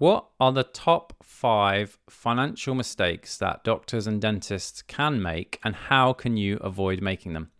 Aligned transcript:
What 0.00 0.28
are 0.40 0.50
the 0.50 0.64
top 0.64 1.12
five 1.22 1.98
financial 2.08 2.74
mistakes 2.74 3.36
that 3.36 3.64
doctors 3.64 4.06
and 4.06 4.18
dentists 4.18 4.80
can 4.80 5.20
make, 5.20 5.60
and 5.62 5.76
how 5.76 6.14
can 6.14 6.38
you 6.38 6.56
avoid 6.62 7.02
making 7.02 7.34
them? 7.34 7.50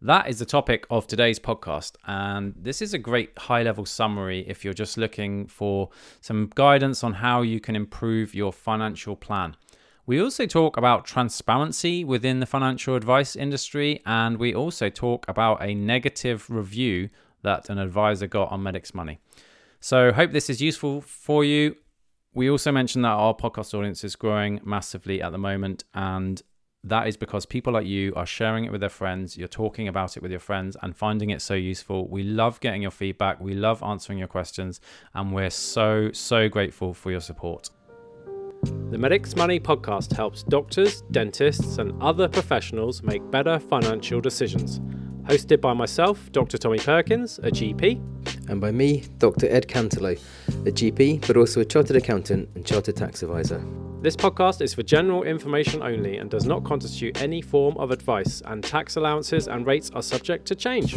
That 0.00 0.26
is 0.26 0.38
the 0.38 0.46
topic 0.46 0.86
of 0.88 1.06
today's 1.06 1.38
podcast. 1.38 1.96
And 2.06 2.54
this 2.56 2.80
is 2.80 2.94
a 2.94 2.98
great 2.98 3.36
high 3.36 3.62
level 3.62 3.84
summary 3.84 4.42
if 4.48 4.64
you're 4.64 4.72
just 4.72 4.96
looking 4.96 5.46
for 5.48 5.90
some 6.22 6.50
guidance 6.54 7.04
on 7.04 7.12
how 7.12 7.42
you 7.42 7.60
can 7.60 7.76
improve 7.76 8.34
your 8.34 8.54
financial 8.54 9.14
plan. 9.14 9.54
We 10.06 10.18
also 10.18 10.46
talk 10.46 10.78
about 10.78 11.04
transparency 11.04 12.04
within 12.04 12.40
the 12.40 12.46
financial 12.46 12.96
advice 12.96 13.36
industry, 13.36 14.00
and 14.06 14.38
we 14.38 14.54
also 14.54 14.88
talk 14.88 15.28
about 15.28 15.62
a 15.62 15.74
negative 15.74 16.48
review 16.48 17.10
that 17.42 17.68
an 17.68 17.76
advisor 17.76 18.28
got 18.28 18.50
on 18.50 18.62
Medics 18.62 18.94
Money. 18.94 19.20
So, 19.80 20.12
hope 20.12 20.32
this 20.32 20.50
is 20.50 20.60
useful 20.60 21.00
for 21.00 21.42
you. 21.42 21.74
We 22.34 22.50
also 22.50 22.70
mentioned 22.70 23.04
that 23.04 23.08
our 23.08 23.34
podcast 23.34 23.72
audience 23.72 24.04
is 24.04 24.14
growing 24.14 24.60
massively 24.62 25.22
at 25.22 25.32
the 25.32 25.38
moment, 25.38 25.84
and 25.94 26.40
that 26.84 27.08
is 27.08 27.16
because 27.16 27.46
people 27.46 27.72
like 27.72 27.86
you 27.86 28.12
are 28.14 28.26
sharing 28.26 28.64
it 28.64 28.72
with 28.72 28.82
their 28.82 28.90
friends, 28.90 29.36
you're 29.38 29.48
talking 29.48 29.88
about 29.88 30.16
it 30.16 30.22
with 30.22 30.30
your 30.30 30.40
friends 30.40 30.76
and 30.82 30.94
finding 30.94 31.30
it 31.30 31.40
so 31.40 31.54
useful. 31.54 32.08
We 32.08 32.22
love 32.22 32.60
getting 32.60 32.82
your 32.82 32.90
feedback, 32.90 33.40
we 33.40 33.54
love 33.54 33.82
answering 33.82 34.18
your 34.18 34.28
questions, 34.28 34.80
and 35.14 35.32
we're 35.32 35.50
so, 35.50 36.12
so 36.12 36.48
grateful 36.48 36.92
for 36.92 37.10
your 37.10 37.20
support. 37.20 37.70
The 38.90 38.98
Medics 38.98 39.34
Money 39.34 39.58
podcast 39.58 40.12
helps 40.12 40.42
doctors, 40.42 41.02
dentists, 41.10 41.78
and 41.78 42.00
other 42.02 42.28
professionals 42.28 43.02
make 43.02 43.28
better 43.30 43.58
financial 43.58 44.20
decisions 44.20 44.80
hosted 45.30 45.60
by 45.60 45.72
myself, 45.72 46.30
Dr. 46.32 46.58
Tommy 46.58 46.78
Perkins, 46.78 47.38
a 47.38 47.50
GP. 47.50 48.00
And 48.48 48.60
by 48.60 48.70
me, 48.70 49.04
Dr. 49.18 49.48
Ed 49.48 49.68
Cantelo, 49.68 50.18
a 50.66 50.70
GP, 50.70 51.26
but 51.26 51.36
also 51.36 51.60
a 51.60 51.64
chartered 51.64 51.96
accountant 51.96 52.48
and 52.54 52.66
chartered 52.66 52.96
tax 52.96 53.22
advisor. 53.22 53.64
This 54.02 54.16
podcast 54.16 54.62
is 54.62 54.72
for 54.72 54.82
general 54.82 55.24
information 55.24 55.82
only 55.82 56.16
and 56.16 56.30
does 56.30 56.46
not 56.46 56.64
constitute 56.64 57.20
any 57.20 57.42
form 57.42 57.76
of 57.76 57.90
advice, 57.90 58.42
and 58.46 58.64
tax 58.64 58.96
allowances 58.96 59.46
and 59.46 59.66
rates 59.66 59.90
are 59.94 60.02
subject 60.02 60.46
to 60.46 60.54
change. 60.54 60.96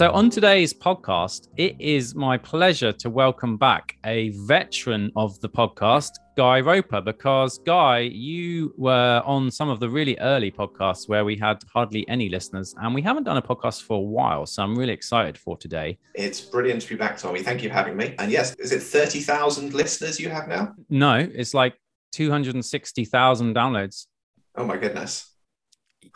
So, 0.00 0.10
on 0.12 0.30
today's 0.30 0.72
podcast, 0.72 1.48
it 1.58 1.76
is 1.78 2.14
my 2.14 2.38
pleasure 2.38 2.90
to 2.90 3.10
welcome 3.10 3.58
back 3.58 3.98
a 4.06 4.30
veteran 4.30 5.12
of 5.14 5.38
the 5.42 5.48
podcast, 5.50 6.12
Guy 6.38 6.60
Roper, 6.60 7.02
because 7.02 7.58
Guy, 7.58 7.98
you 7.98 8.72
were 8.78 9.20
on 9.26 9.50
some 9.50 9.68
of 9.68 9.78
the 9.78 9.90
really 9.90 10.16
early 10.20 10.50
podcasts 10.50 11.06
where 11.06 11.26
we 11.26 11.36
had 11.36 11.62
hardly 11.70 12.08
any 12.08 12.30
listeners, 12.30 12.74
and 12.80 12.94
we 12.94 13.02
haven't 13.02 13.24
done 13.24 13.36
a 13.36 13.42
podcast 13.42 13.82
for 13.82 13.98
a 13.98 14.00
while. 14.00 14.46
So, 14.46 14.62
I'm 14.62 14.74
really 14.74 14.94
excited 14.94 15.36
for 15.36 15.58
today. 15.58 15.98
It's 16.14 16.40
brilliant 16.40 16.80
to 16.80 16.88
be 16.88 16.94
back, 16.94 17.18
Tommy. 17.18 17.42
Thank 17.42 17.62
you 17.62 17.68
for 17.68 17.74
having 17.74 17.98
me. 17.98 18.14
And 18.18 18.32
yes, 18.32 18.54
is 18.54 18.72
it 18.72 18.82
30,000 18.82 19.74
listeners 19.74 20.18
you 20.18 20.30
have 20.30 20.48
now? 20.48 20.72
No, 20.88 21.28
it's 21.30 21.52
like 21.52 21.74
260,000 22.12 23.54
downloads. 23.54 24.06
Oh, 24.54 24.64
my 24.64 24.78
goodness 24.78 25.30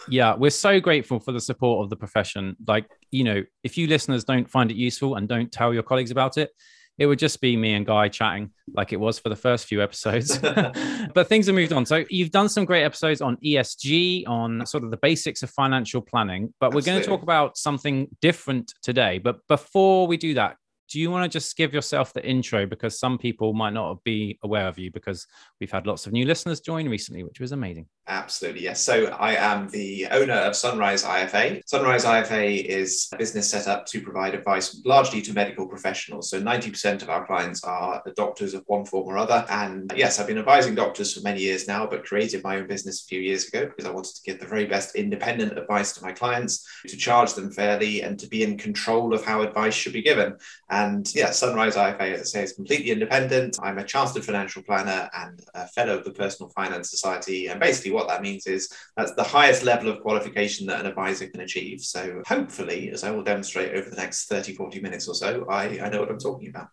yeah, 0.09 0.35
we're 0.35 0.51
so 0.51 0.81
grateful 0.81 1.21
for 1.21 1.33
the 1.33 1.41
support 1.41 1.85
of 1.85 1.91
the 1.91 1.97
profession. 1.97 2.57
Like, 2.67 2.87
you 3.15 3.23
know, 3.23 3.45
if 3.63 3.79
you 3.79 3.87
listeners 3.87 4.25
don't 4.25 4.51
find 4.51 4.73
it 4.73 4.77
useful 4.77 5.15
and 5.15 5.29
don't 5.29 5.53
tell 5.53 5.73
your 5.73 5.85
colleagues 5.85 6.11
about 6.11 6.37
it, 6.37 6.51
it 6.99 7.07
would 7.07 7.19
just 7.19 7.41
be 7.41 7.57
me 7.57 7.75
and 7.75 7.87
Guy 7.87 8.09
chatting 8.09 8.51
like 8.75 8.93
it 8.93 8.99
was 8.99 9.21
for 9.21 9.29
the 9.29 9.37
first 9.37 9.67
few 9.67 9.81
episodes. 9.81 10.37
but 11.15 11.29
things 11.29 11.47
have 11.47 11.55
moved 11.55 11.73
on. 11.73 11.87
So 11.87 12.05
you've 12.11 12.33
done 12.33 12.49
some 12.49 12.65
great 12.65 12.83
episodes 12.83 13.21
on 13.21 13.37
ESG, 13.37 14.27
on 14.27 14.67
sort 14.67 14.83
of 14.83 14.91
the 14.91 14.97
basics 14.97 15.45
of 15.45 15.51
financial 15.51 16.01
planning, 16.01 16.53
but 16.59 16.75
we're 16.75 16.83
going 16.83 17.01
to 17.01 17.07
talk 17.07 17.23
about 17.23 17.57
something 17.57 18.09
different 18.21 18.75
today. 18.83 19.19
But 19.19 19.39
before 19.47 20.09
we 20.09 20.17
do 20.17 20.35
that, 20.35 20.57
do 20.91 21.01
you 21.01 21.11
want 21.11 21.25
to 21.25 21.39
just 21.39 21.57
give 21.57 21.73
yourself 21.73 22.13
the 22.13 22.25
intro 22.25 22.67
because 22.67 22.99
some 22.99 23.19
people 23.19 23.53
might 23.53 23.73
not 23.73 24.03
be 24.05 24.39
aware 24.43 24.67
of 24.67 24.79
you 24.79 24.91
because 24.91 25.27
we've 25.61 25.71
had 25.71 25.87
lots 25.87 26.07
of 26.07 26.13
new 26.13 26.27
listeners 26.27 26.61
join 26.61 26.89
recently, 26.89 27.23
which 27.23 27.41
was 27.41 27.53
amazing. 27.53 27.87
Absolutely, 28.07 28.63
yes. 28.63 28.83
So 28.83 29.07
I 29.07 29.35
am 29.35 29.69
the 29.71 30.07
owner 30.11 30.35
of 30.35 30.55
Sunrise 30.55 31.05
IFA. 31.05 31.67
Sunrise 31.67 32.05
IFA 32.05 32.63
is 32.63 33.09
a 33.15 33.17
business 33.17 33.51
set 33.51 33.67
up 33.67 33.87
to 33.87 34.03
provide 34.03 34.35
advice 34.35 34.83
largely 34.85 35.23
to 35.23 35.33
medical 35.33 35.67
professionals. 35.67 36.29
So 36.29 36.39
90% 36.39 37.01
of 37.01 37.09
our 37.09 37.27
clients 37.27 37.65
are 37.65 38.03
doctors 38.15 38.53
of 38.53 38.63
one 38.67 38.85
form 38.85 39.09
or 39.09 39.17
other. 39.17 39.47
And 39.49 39.91
yes, 39.97 40.21
I've 40.21 40.27
been 40.27 40.37
advising 40.37 40.75
doctors 40.75 41.15
for 41.15 41.23
many 41.23 41.41
years 41.41 41.67
now, 41.67 41.87
but 41.87 42.05
created 42.05 42.45
my 42.45 42.57
own 42.57 42.67
business 42.67 43.03
a 43.03 43.07
few 43.07 43.21
years 43.21 43.49
ago 43.49 43.65
because 43.67 43.87
I 43.87 43.91
wanted 43.91 44.15
to 44.17 44.23
give 44.23 44.39
the 44.39 44.47
very 44.47 44.67
best 44.67 44.97
independent 44.97 45.57
advice 45.57 45.93
to 45.93 46.03
my 46.03 46.13
clients, 46.13 46.69
to 46.87 46.99
charge 46.99 47.33
them 47.33 47.51
fairly, 47.51 48.03
and 48.03 48.19
to 48.19 48.27
be 48.27 48.43
in 48.43 48.59
control 48.59 49.15
of 49.15 49.25
how 49.25 49.41
advice 49.41 49.73
should 49.73 49.95
be 49.95 50.03
given. 50.03 50.37
And 50.69 51.11
yeah, 51.15 51.31
Sunrise 51.31 51.77
IFA, 51.77 52.13
as 52.13 52.21
I 52.21 52.25
say, 52.25 52.43
is 52.43 52.53
completely 52.53 52.91
independent. 52.91 53.57
I'm 53.63 53.79
a 53.79 53.85
chartered 53.85 54.27
financial 54.27 54.63
planner 54.63 55.09
and 55.17 55.41
a 55.55 55.67
fellow 55.69 55.97
of 55.97 56.05
the 56.05 56.13
Personal 56.13 56.51
Finance 56.51 56.91
Society. 56.91 57.47
And 57.47 57.59
basically, 57.59 57.94
what 57.95 58.09
that 58.09 58.23
means 58.23 58.47
is 58.47 58.69
that's 58.97 59.15
the 59.15 59.23
highest 59.23 59.63
level 59.63 59.89
of 59.89 60.01
qualification 60.01 60.67
that 60.67 60.81
an 60.81 60.87
advisor 60.87 61.27
can 61.29 61.41
achieve. 61.41 61.81
So 61.81 62.23
hopefully, 62.27 62.91
as 62.91 63.05
I 63.05 63.11
will 63.11 63.23
demonstrate 63.23 63.75
over 63.75 63.89
the 63.89 63.97
next 63.97 64.27
30, 64.27 64.55
40 64.55 64.81
minutes 64.81 65.09
or 65.09 65.15
so, 65.15 65.47
I, 65.49 65.81
I 65.81 65.89
know 65.89 66.01
what 66.01 66.11
I'm 66.11 66.19
talking 66.19 66.49
about. 66.49 66.69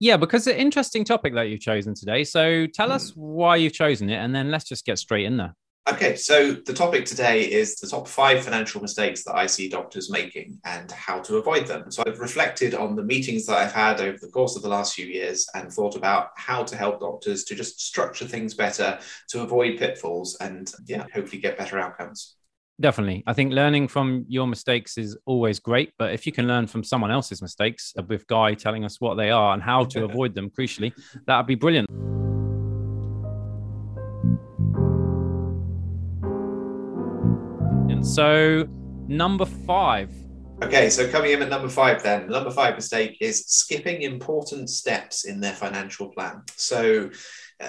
Yeah, 0.00 0.16
because 0.16 0.48
it's 0.48 0.56
an 0.56 0.60
interesting 0.60 1.04
topic 1.04 1.34
that 1.34 1.48
you've 1.48 1.60
chosen 1.60 1.94
today. 1.94 2.24
So 2.24 2.66
tell 2.66 2.90
us 2.90 3.10
hmm. 3.10 3.20
why 3.20 3.56
you've 3.56 3.72
chosen 3.72 4.10
it, 4.10 4.16
and 4.16 4.34
then 4.34 4.50
let's 4.50 4.64
just 4.64 4.84
get 4.84 4.98
straight 4.98 5.26
in 5.26 5.36
there. 5.36 5.54
Okay, 5.90 6.14
so 6.14 6.52
the 6.52 6.72
topic 6.72 7.04
today 7.04 7.42
is 7.42 7.74
the 7.74 7.88
top 7.88 8.06
five 8.06 8.44
financial 8.44 8.80
mistakes 8.80 9.24
that 9.24 9.34
I 9.34 9.46
see 9.46 9.68
doctors 9.68 10.12
making 10.12 10.60
and 10.64 10.88
how 10.92 11.18
to 11.20 11.38
avoid 11.38 11.66
them. 11.66 11.90
So 11.90 12.04
I've 12.06 12.20
reflected 12.20 12.74
on 12.74 12.94
the 12.94 13.02
meetings 13.02 13.46
that 13.46 13.56
I've 13.56 13.72
had 13.72 14.00
over 14.00 14.16
the 14.20 14.30
course 14.30 14.54
of 14.54 14.62
the 14.62 14.68
last 14.68 14.94
few 14.94 15.06
years 15.06 15.44
and 15.54 15.72
thought 15.72 15.96
about 15.96 16.28
how 16.36 16.62
to 16.62 16.76
help 16.76 17.00
doctors 17.00 17.42
to 17.44 17.56
just 17.56 17.80
structure 17.80 18.28
things 18.28 18.54
better, 18.54 19.00
to 19.30 19.42
avoid 19.42 19.76
pitfalls, 19.76 20.36
and 20.40 20.72
yeah, 20.86 21.04
hopefully 21.12 21.42
get 21.42 21.58
better 21.58 21.80
outcomes. 21.80 22.36
Definitely. 22.80 23.24
I 23.26 23.32
think 23.32 23.52
learning 23.52 23.88
from 23.88 24.24
your 24.28 24.46
mistakes 24.46 24.96
is 24.96 25.18
always 25.26 25.58
great, 25.58 25.92
but 25.98 26.12
if 26.14 26.26
you 26.26 26.32
can 26.32 26.46
learn 26.46 26.68
from 26.68 26.84
someone 26.84 27.10
else's 27.10 27.42
mistakes, 27.42 27.92
uh, 27.98 28.04
with 28.04 28.26
Guy 28.28 28.54
telling 28.54 28.84
us 28.84 29.00
what 29.00 29.16
they 29.16 29.32
are 29.32 29.52
and 29.52 29.62
how 29.62 29.84
to 29.86 30.04
avoid 30.08 30.36
them, 30.36 30.48
crucially, 30.48 30.92
that 31.26 31.38
would 31.38 31.46
be 31.48 31.56
brilliant. 31.56 32.21
So, 38.02 38.66
number 39.06 39.46
five. 39.46 40.10
Okay, 40.60 40.90
so 40.90 41.08
coming 41.08 41.30
in 41.30 41.42
at 41.42 41.48
number 41.48 41.68
five, 41.68 42.02
then 42.02 42.28
number 42.28 42.50
five 42.50 42.74
mistake 42.74 43.16
is 43.20 43.46
skipping 43.46 44.02
important 44.02 44.70
steps 44.70 45.24
in 45.24 45.40
their 45.40 45.52
financial 45.52 46.08
plan. 46.08 46.42
So, 46.56 47.10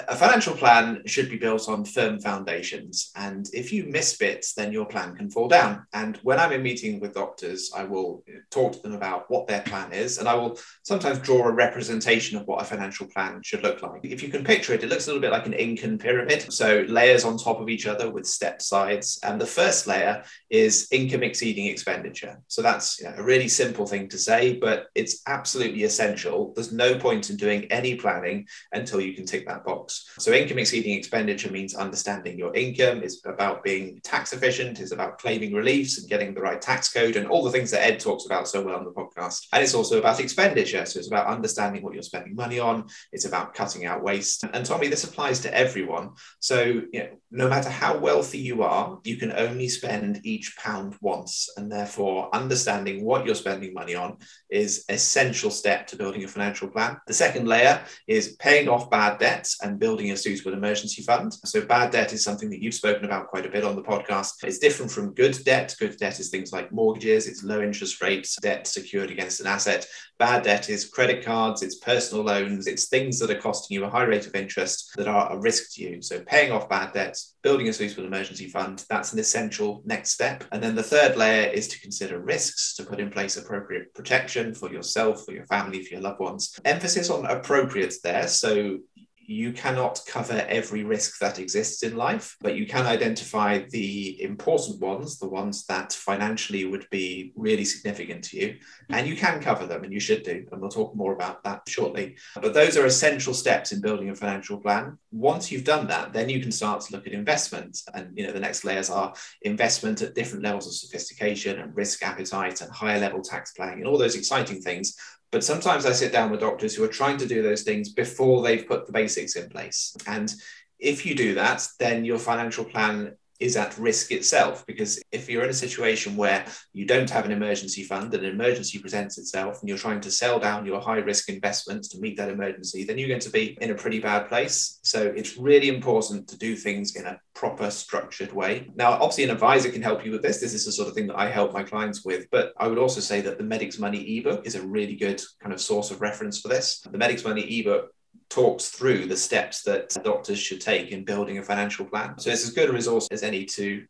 a 0.07 0.15
financial 0.15 0.55
plan 0.55 1.03
should 1.05 1.29
be 1.29 1.37
built 1.37 1.69
on 1.69 1.85
firm 1.85 2.19
foundations. 2.19 3.11
And 3.15 3.47
if 3.53 3.71
you 3.71 3.85
miss 3.85 4.17
bits, 4.17 4.53
then 4.53 4.73
your 4.73 4.85
plan 4.85 5.15
can 5.15 5.29
fall 5.29 5.47
down. 5.47 5.85
And 5.93 6.17
when 6.23 6.39
I'm 6.39 6.51
in 6.51 6.63
meeting 6.63 6.99
with 6.99 7.13
doctors, 7.13 7.71
I 7.75 7.83
will 7.83 8.23
talk 8.49 8.73
to 8.73 8.81
them 8.81 8.93
about 8.93 9.29
what 9.29 9.47
their 9.47 9.61
plan 9.61 9.93
is. 9.93 10.17
And 10.17 10.27
I 10.27 10.33
will 10.33 10.59
sometimes 10.81 11.19
draw 11.19 11.47
a 11.47 11.51
representation 11.51 12.37
of 12.37 12.47
what 12.47 12.61
a 12.61 12.65
financial 12.65 13.05
plan 13.07 13.41
should 13.43 13.61
look 13.61 13.83
like. 13.83 14.01
If 14.03 14.23
you 14.23 14.29
can 14.29 14.43
picture 14.43 14.73
it, 14.73 14.83
it 14.83 14.89
looks 14.89 15.05
a 15.05 15.09
little 15.09 15.21
bit 15.21 15.31
like 15.31 15.45
an 15.45 15.53
Incan 15.53 15.97
pyramid. 15.97 16.51
So 16.51 16.85
layers 16.87 17.23
on 17.23 17.37
top 17.37 17.59
of 17.59 17.69
each 17.69 17.85
other 17.85 18.09
with 18.09 18.25
step 18.25 18.61
sides. 18.61 19.19
And 19.23 19.39
the 19.39 19.45
first 19.45 19.85
layer 19.85 20.23
is 20.49 20.87
income 20.91 21.23
exceeding 21.23 21.67
expenditure. 21.67 22.41
So 22.47 22.61
that's 22.63 22.99
you 22.99 23.09
know, 23.09 23.15
a 23.17 23.23
really 23.23 23.47
simple 23.47 23.85
thing 23.85 24.07
to 24.09 24.17
say, 24.17 24.55
but 24.55 24.87
it's 24.95 25.21
absolutely 25.27 25.83
essential. 25.83 26.51
There's 26.55 26.73
no 26.73 26.97
point 26.97 27.29
in 27.29 27.37
doing 27.37 27.65
any 27.65 27.95
planning 27.95 28.47
until 28.71 28.99
you 28.99 29.13
can 29.13 29.25
tick 29.25 29.47
that 29.47 29.63
box 29.63 29.82
box. 29.83 30.09
So 30.19 30.31
income 30.31 30.59
exceeding 30.59 30.97
expenditure 30.97 31.51
means 31.51 31.75
understanding 31.75 32.37
your 32.37 32.55
income. 32.55 33.03
It's 33.03 33.21
about 33.25 33.63
being 33.63 33.99
tax 34.03 34.33
efficient. 34.33 34.79
It's 34.79 34.91
about 34.91 35.17
claiming 35.17 35.53
reliefs 35.53 35.99
and 35.99 36.09
getting 36.09 36.33
the 36.33 36.41
right 36.41 36.61
tax 36.61 36.91
code 36.91 37.15
and 37.15 37.27
all 37.27 37.43
the 37.43 37.51
things 37.51 37.71
that 37.71 37.85
Ed 37.85 37.99
talks 37.99 38.25
about 38.25 38.47
so 38.47 38.61
well 38.61 38.75
on 38.75 38.85
the 38.85 38.91
podcast. 38.91 39.47
And 39.51 39.63
it's 39.63 39.73
also 39.73 39.99
about 39.99 40.19
expenditure. 40.19 40.85
So 40.85 40.99
it's 40.99 41.07
about 41.07 41.27
understanding 41.27 41.83
what 41.83 41.93
you're 41.93 42.03
spending 42.03 42.35
money 42.35 42.59
on. 42.59 42.85
It's 43.11 43.25
about 43.25 43.53
cutting 43.53 43.85
out 43.85 44.03
waste. 44.03 44.43
And 44.53 44.65
Tommy, 44.65 44.87
this 44.87 45.03
applies 45.03 45.39
to 45.41 45.53
everyone. 45.53 46.11
So 46.39 46.61
you 46.63 46.99
know, 46.99 47.09
no 47.31 47.49
matter 47.49 47.69
how 47.69 47.97
wealthy 47.97 48.37
you 48.37 48.63
are, 48.63 48.99
you 49.03 49.17
can 49.17 49.33
only 49.33 49.67
spend 49.67 50.21
each 50.23 50.55
pound 50.57 50.95
once. 51.01 51.49
And 51.57 51.71
therefore, 51.71 52.29
understanding 52.33 53.03
what 53.03 53.25
you're 53.25 53.35
spending 53.35 53.73
money 53.73 53.95
on 53.95 54.17
is 54.49 54.85
essential 54.87 55.49
step 55.49 55.87
to 55.87 55.95
building 55.95 56.23
a 56.23 56.27
financial 56.27 56.67
plan. 56.67 56.97
The 57.07 57.13
second 57.13 57.47
layer 57.47 57.83
is 58.07 58.35
paying 58.39 58.69
off 58.69 58.89
bad 58.89 59.17
debts 59.17 59.61
and 59.63 59.79
building 59.79 60.11
a 60.11 60.17
suitable 60.17 60.53
emergency 60.53 61.01
fund. 61.01 61.33
So, 61.45 61.65
bad 61.65 61.91
debt 61.91 62.13
is 62.13 62.23
something 62.23 62.49
that 62.49 62.61
you've 62.61 62.73
spoken 62.73 63.05
about 63.05 63.27
quite 63.27 63.45
a 63.45 63.49
bit 63.49 63.63
on 63.63 63.75
the 63.75 63.81
podcast. 63.81 64.43
It's 64.43 64.59
different 64.59 64.91
from 64.91 65.13
good 65.13 65.37
debt. 65.45 65.75
Good 65.79 65.97
debt 65.97 66.19
is 66.19 66.29
things 66.29 66.51
like 66.51 66.71
mortgages, 66.71 67.27
it's 67.27 67.43
low 67.43 67.61
interest 67.61 68.01
rates, 68.01 68.37
debt 68.41 68.67
secured 68.67 69.11
against 69.11 69.39
an 69.39 69.47
asset. 69.47 69.87
Bad 70.19 70.43
debt 70.43 70.69
is 70.69 70.85
credit 70.85 71.25
cards, 71.25 71.63
it's 71.63 71.79
personal 71.79 72.23
loans, 72.23 72.67
it's 72.67 72.87
things 72.87 73.19
that 73.19 73.31
are 73.31 73.39
costing 73.39 73.75
you 73.75 73.85
a 73.85 73.89
high 73.89 74.03
rate 74.03 74.27
of 74.27 74.35
interest 74.35 74.91
that 74.97 75.07
are 75.07 75.31
a 75.31 75.39
risk 75.39 75.73
to 75.73 75.81
you. 75.81 76.01
So, 76.01 76.21
paying 76.21 76.51
off 76.51 76.69
bad 76.69 76.93
debts, 76.93 77.35
building 77.41 77.69
a 77.69 77.73
suitable 77.73 78.05
emergency 78.05 78.47
fund, 78.47 78.85
that's 78.89 79.13
an 79.13 79.19
essential 79.19 79.81
next 79.85 80.11
step. 80.11 80.43
And 80.51 80.61
then 80.61 80.75
the 80.75 80.83
third 80.83 81.17
layer 81.17 81.49
is 81.49 81.67
to 81.69 81.79
consider 81.79 82.19
risks, 82.19 82.75
to 82.75 82.83
put 82.83 82.99
in 82.99 83.09
place 83.09 83.37
appropriate 83.37 83.93
protection 83.93 84.53
for 84.53 84.71
yourself, 84.71 85.25
for 85.25 85.31
your 85.31 85.45
family, 85.45 85.83
for 85.83 85.93
your 85.93 86.03
loved 86.03 86.19
ones. 86.19 86.59
Emphasis 86.65 87.09
on 87.09 87.25
appropriate 87.25 87.93
there. 88.03 88.27
So, 88.27 88.79
you 89.25 89.53
cannot 89.53 90.01
cover 90.07 90.45
every 90.47 90.83
risk 90.83 91.19
that 91.19 91.39
exists 91.39 91.83
in 91.83 91.95
life, 91.95 92.35
but 92.41 92.55
you 92.55 92.65
can 92.65 92.85
identify 92.85 93.59
the 93.69 94.21
important 94.21 94.79
ones, 94.79 95.19
the 95.19 95.27
ones 95.27 95.65
that 95.65 95.93
financially 95.93 96.65
would 96.65 96.87
be 96.91 97.31
really 97.35 97.65
significant 97.65 98.23
to 98.25 98.37
you, 98.37 98.57
and 98.89 99.07
you 99.07 99.15
can 99.15 99.41
cover 99.41 99.65
them, 99.65 99.83
and 99.83 99.93
you 99.93 99.99
should 99.99 100.23
do. 100.23 100.45
And 100.51 100.61
we'll 100.61 100.69
talk 100.69 100.95
more 100.95 101.13
about 101.13 101.43
that 101.43 101.61
shortly. 101.67 102.17
But 102.35 102.53
those 102.53 102.77
are 102.77 102.85
essential 102.85 103.33
steps 103.33 103.71
in 103.71 103.81
building 103.81 104.09
a 104.09 104.15
financial 104.15 104.57
plan. 104.57 104.97
Once 105.11 105.51
you've 105.51 105.63
done 105.63 105.87
that, 105.87 106.13
then 106.13 106.29
you 106.29 106.41
can 106.41 106.51
start 106.51 106.81
to 106.81 106.93
look 106.93 107.07
at 107.07 107.13
investment. 107.13 107.79
And 107.93 108.17
you 108.17 108.27
know, 108.27 108.33
the 108.33 108.39
next 108.39 108.63
layers 108.63 108.89
are 108.89 109.13
investment 109.41 110.01
at 110.01 110.15
different 110.15 110.43
levels 110.43 110.67
of 110.67 110.73
sophistication 110.73 111.59
and 111.59 111.75
risk 111.75 112.03
appetite 112.03 112.61
and 112.61 112.71
higher 112.71 112.99
level 112.99 113.21
tax 113.21 113.53
planning 113.53 113.79
and 113.79 113.87
all 113.87 113.97
those 113.97 114.15
exciting 114.15 114.61
things 114.61 114.95
but 115.33 115.43
sometimes 115.43 115.87
I 115.87 115.93
sit 115.93 116.11
down 116.11 116.29
with 116.29 116.41
doctors 116.41 116.75
who 116.75 116.83
are 116.83 116.87
trying 116.99 117.17
to 117.17 117.25
do 117.25 117.41
those 117.41 117.63
things 117.63 117.89
before 117.89 118.43
they've 118.43 118.67
put 118.67 118.85
the 118.85 118.91
basics 118.91 119.35
in 119.35 119.49
place. 119.49 119.95
And 120.05 120.31
if 120.77 121.07
you 121.07 121.15
do 121.15 121.33
that, 121.33 121.67
then 121.79 122.05
your 122.05 122.19
financial 122.19 122.63
plan 122.63 123.17
is 123.39 123.57
at 123.57 123.77
risk 123.77 124.11
itself 124.11 124.65
because 124.65 125.01
if 125.11 125.29
you're 125.29 125.43
in 125.43 125.49
a 125.49 125.53
situation 125.53 126.15
where 126.15 126.45
you 126.71 126.85
don't 126.85 127.09
have 127.09 127.25
an 127.25 127.31
emergency 127.31 127.83
fund 127.83 128.13
and 128.13 128.23
an 128.23 128.31
emergency 128.31 128.79
presents 128.79 129.17
itself 129.17 129.59
and 129.59 129.69
you're 129.69 129.77
trying 129.77 130.01
to 130.01 130.11
sell 130.11 130.39
down 130.39 130.65
your 130.65 130.79
high 130.79 130.97
risk 130.97 131.29
investments 131.29 131.87
to 131.89 131.99
meet 131.99 132.17
that 132.17 132.29
emergency 132.29 132.83
then 132.83 132.97
you're 132.97 133.07
going 133.07 133.19
to 133.19 133.29
be 133.29 133.57
in 133.61 133.71
a 133.71 133.75
pretty 133.75 133.99
bad 133.99 134.27
place. 134.29 134.79
So 134.83 135.13
it's 135.15 135.37
really 135.37 135.69
important 135.69 136.27
to 136.29 136.37
do 136.37 136.55
things 136.55 136.95
in 136.95 137.05
a 137.05 137.19
proper 137.33 137.69
structured 137.69 138.31
way. 138.31 138.71
Now 138.75 138.93
obviously 138.93 139.25
an 139.25 139.31
advisor 139.31 139.71
can 139.71 139.81
help 139.81 140.05
you 140.05 140.11
with 140.11 140.21
this. 140.21 140.39
This 140.39 140.53
is 140.53 140.65
the 140.65 140.71
sort 140.71 140.87
of 140.87 140.93
thing 140.93 141.07
that 141.07 141.19
i 141.19 141.29
help 141.29 141.53
my 141.53 141.63
clients 141.63 142.05
with. 142.05 142.27
But 142.31 142.53
i 142.57 142.67
would 142.67 142.77
also 142.77 143.01
say 143.01 143.21
that 143.21 143.37
the 143.37 143.43
medics 143.43 143.79
money 143.79 144.17
ebook 144.17 144.45
is 144.45 144.55
a 144.55 144.61
really 144.61 144.95
good 144.95 145.21
kind 145.41 145.53
of 145.53 145.61
source 145.61 145.91
of 145.91 146.01
reference 146.01 146.39
for 146.39 146.47
this. 146.47 146.79
The 146.81 146.97
medics 146.97 147.23
money 147.23 147.59
ebook 147.59 147.91
talks 148.29 148.69
through 148.69 149.05
the 149.07 149.17
steps 149.17 149.61
that 149.63 149.95
doctors 150.03 150.39
should 150.39 150.61
take 150.61 150.91
in 150.91 151.03
building 151.03 151.37
a 151.37 151.43
financial 151.43 151.85
plan. 151.85 152.17
So 152.17 152.31
it's 152.31 152.43
as 152.43 152.51
good 152.51 152.69
a 152.69 152.73
resource 152.73 153.07
as 153.11 153.23
any 153.23 153.45
to 153.45 153.85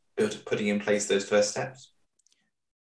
putting 0.46 0.68
in 0.68 0.80
place 0.80 1.08
those 1.08 1.28
first 1.28 1.52
steps. 1.52 1.92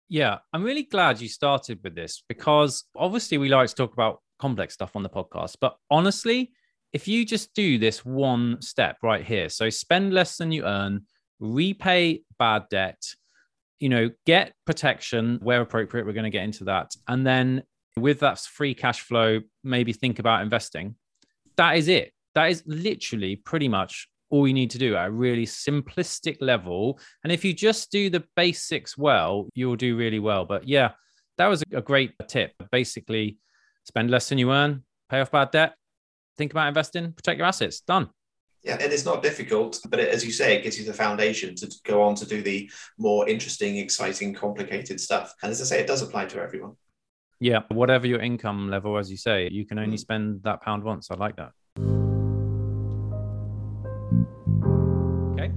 Yeah, 0.08 0.40
I'm 0.54 0.64
really 0.64 0.84
glad 0.84 1.22
you 1.22 1.28
started 1.28 1.80
with 1.84 1.96
this 1.96 2.24
because 2.28 2.86
obviously 2.96 3.38
we 3.38 3.50
like 3.50 3.70
to 3.70 3.76
talk 3.76 3.94
about 3.94 4.22
complex 4.40 4.74
stuff 4.74 4.96
on 4.96 5.04
the 5.04 5.10
podcast, 5.10 5.58
but 5.62 5.78
honestly, 5.92 6.52
if 6.94 7.08
you 7.08 7.26
just 7.26 7.54
do 7.54 7.78
this 7.78 8.04
one 8.04 8.62
step 8.62 8.98
right 9.04 9.24
here, 9.24 9.50
so 9.50 9.70
spend 9.70 10.14
less 10.14 10.38
than 10.38 10.52
you 10.52 10.64
earn, 10.64 11.06
repay 11.40 12.24
bad 12.40 12.64
debt, 12.72 13.02
you 13.80 13.90
know, 13.90 14.10
get 14.26 14.54
protection 14.66 15.40
where 15.44 15.62
appropriate, 15.62 16.06
we're 16.06 16.14
going 16.14 16.24
to 16.24 16.30
get 16.32 16.44
into 16.44 16.64
that. 16.64 16.92
And 17.08 17.26
then 17.26 17.64
with 17.96 18.22
that 18.22 18.40
free 18.40 18.74
cash 18.74 19.02
flow, 19.02 19.42
maybe 19.64 19.94
think 19.94 20.18
about 20.18 20.42
investing 20.42 20.96
that 21.60 21.76
is 21.76 21.90
it. 21.90 22.14
That 22.36 22.52
is 22.52 22.64
literally 22.66 23.36
pretty 23.36 23.68
much 23.68 24.08
all 24.30 24.48
you 24.48 24.54
need 24.54 24.70
to 24.72 24.78
do 24.78 24.96
at 24.96 25.08
a 25.08 25.12
really 25.12 25.46
simplistic 25.46 26.38
level. 26.40 26.98
And 27.24 27.34
if 27.34 27.44
you 27.44 27.54
just 27.54 27.92
do 27.92 28.10
the 28.10 28.24
basics 28.38 28.98
well, 28.98 29.50
you'll 29.56 29.76
do 29.76 29.98
really 29.98 30.20
well. 30.20 30.46
But 30.46 30.68
yeah, 30.68 30.92
that 31.38 31.48
was 31.48 31.62
a 31.74 31.82
great 31.82 32.14
tip. 32.30 32.54
Basically, 32.72 33.40
spend 33.84 34.10
less 34.10 34.30
than 34.30 34.38
you 34.38 34.54
earn, 34.54 34.86
pay 35.10 35.20
off 35.20 35.32
bad 35.32 35.52
debt, 35.52 35.74
think 36.38 36.52
about 36.52 36.70
investing, 36.70 37.12
protect 37.12 37.38
your 37.38 37.48
assets. 37.48 37.82
Done. 37.82 38.08
Yeah, 38.64 38.78
and 38.80 38.94
it's 38.94 39.06
not 39.06 39.22
difficult, 39.22 39.80
but 39.90 40.00
as 40.00 40.26
you 40.26 40.32
say, 40.32 40.56
it 40.56 40.64
gives 40.64 40.80
you 40.80 40.86
the 40.86 40.94
foundation 40.94 41.56
to 41.56 41.70
go 41.86 42.02
on 42.02 42.16
to 42.16 42.26
do 42.26 42.42
the 42.42 42.72
more 42.98 43.28
interesting, 43.28 43.78
exciting, 43.78 44.34
complicated 44.34 45.02
stuff. 45.02 45.34
And 45.44 45.52
as 45.52 45.62
I 45.62 45.66
say, 45.66 45.80
it 45.82 45.88
does 45.88 46.02
apply 46.02 46.28
to 46.28 46.42
everyone. 46.42 46.76
Yeah, 47.42 47.62
whatever 47.70 48.06
your 48.06 48.20
income 48.20 48.70
level, 48.70 48.98
as 48.98 49.10
you 49.10 49.16
say, 49.16 49.48
you 49.50 49.66
can 49.66 49.80
only 49.80 49.96
mm. 49.96 50.00
spend 50.00 50.44
that 50.44 50.62
pound 50.62 50.84
once. 50.84 51.10
I 51.10 51.16
like 51.16 51.38
that. 51.38 51.54
Okay, 55.34 55.52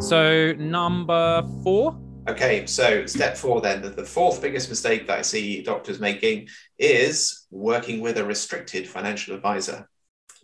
so 0.00 0.52
number 0.58 1.42
four. 1.62 1.98
Okay, 2.28 2.66
so 2.66 3.06
step 3.06 3.38
four 3.38 3.62
then, 3.62 3.80
the, 3.80 3.88
the 3.88 4.04
fourth 4.04 4.42
biggest 4.42 4.68
mistake 4.68 5.06
that 5.06 5.18
I 5.18 5.22
see 5.22 5.62
doctors 5.62 5.98
making 5.98 6.48
is 6.78 7.46
working 7.50 8.00
with 8.00 8.18
a 8.18 8.24
restricted 8.24 8.86
financial 8.86 9.34
advisor. 9.34 9.88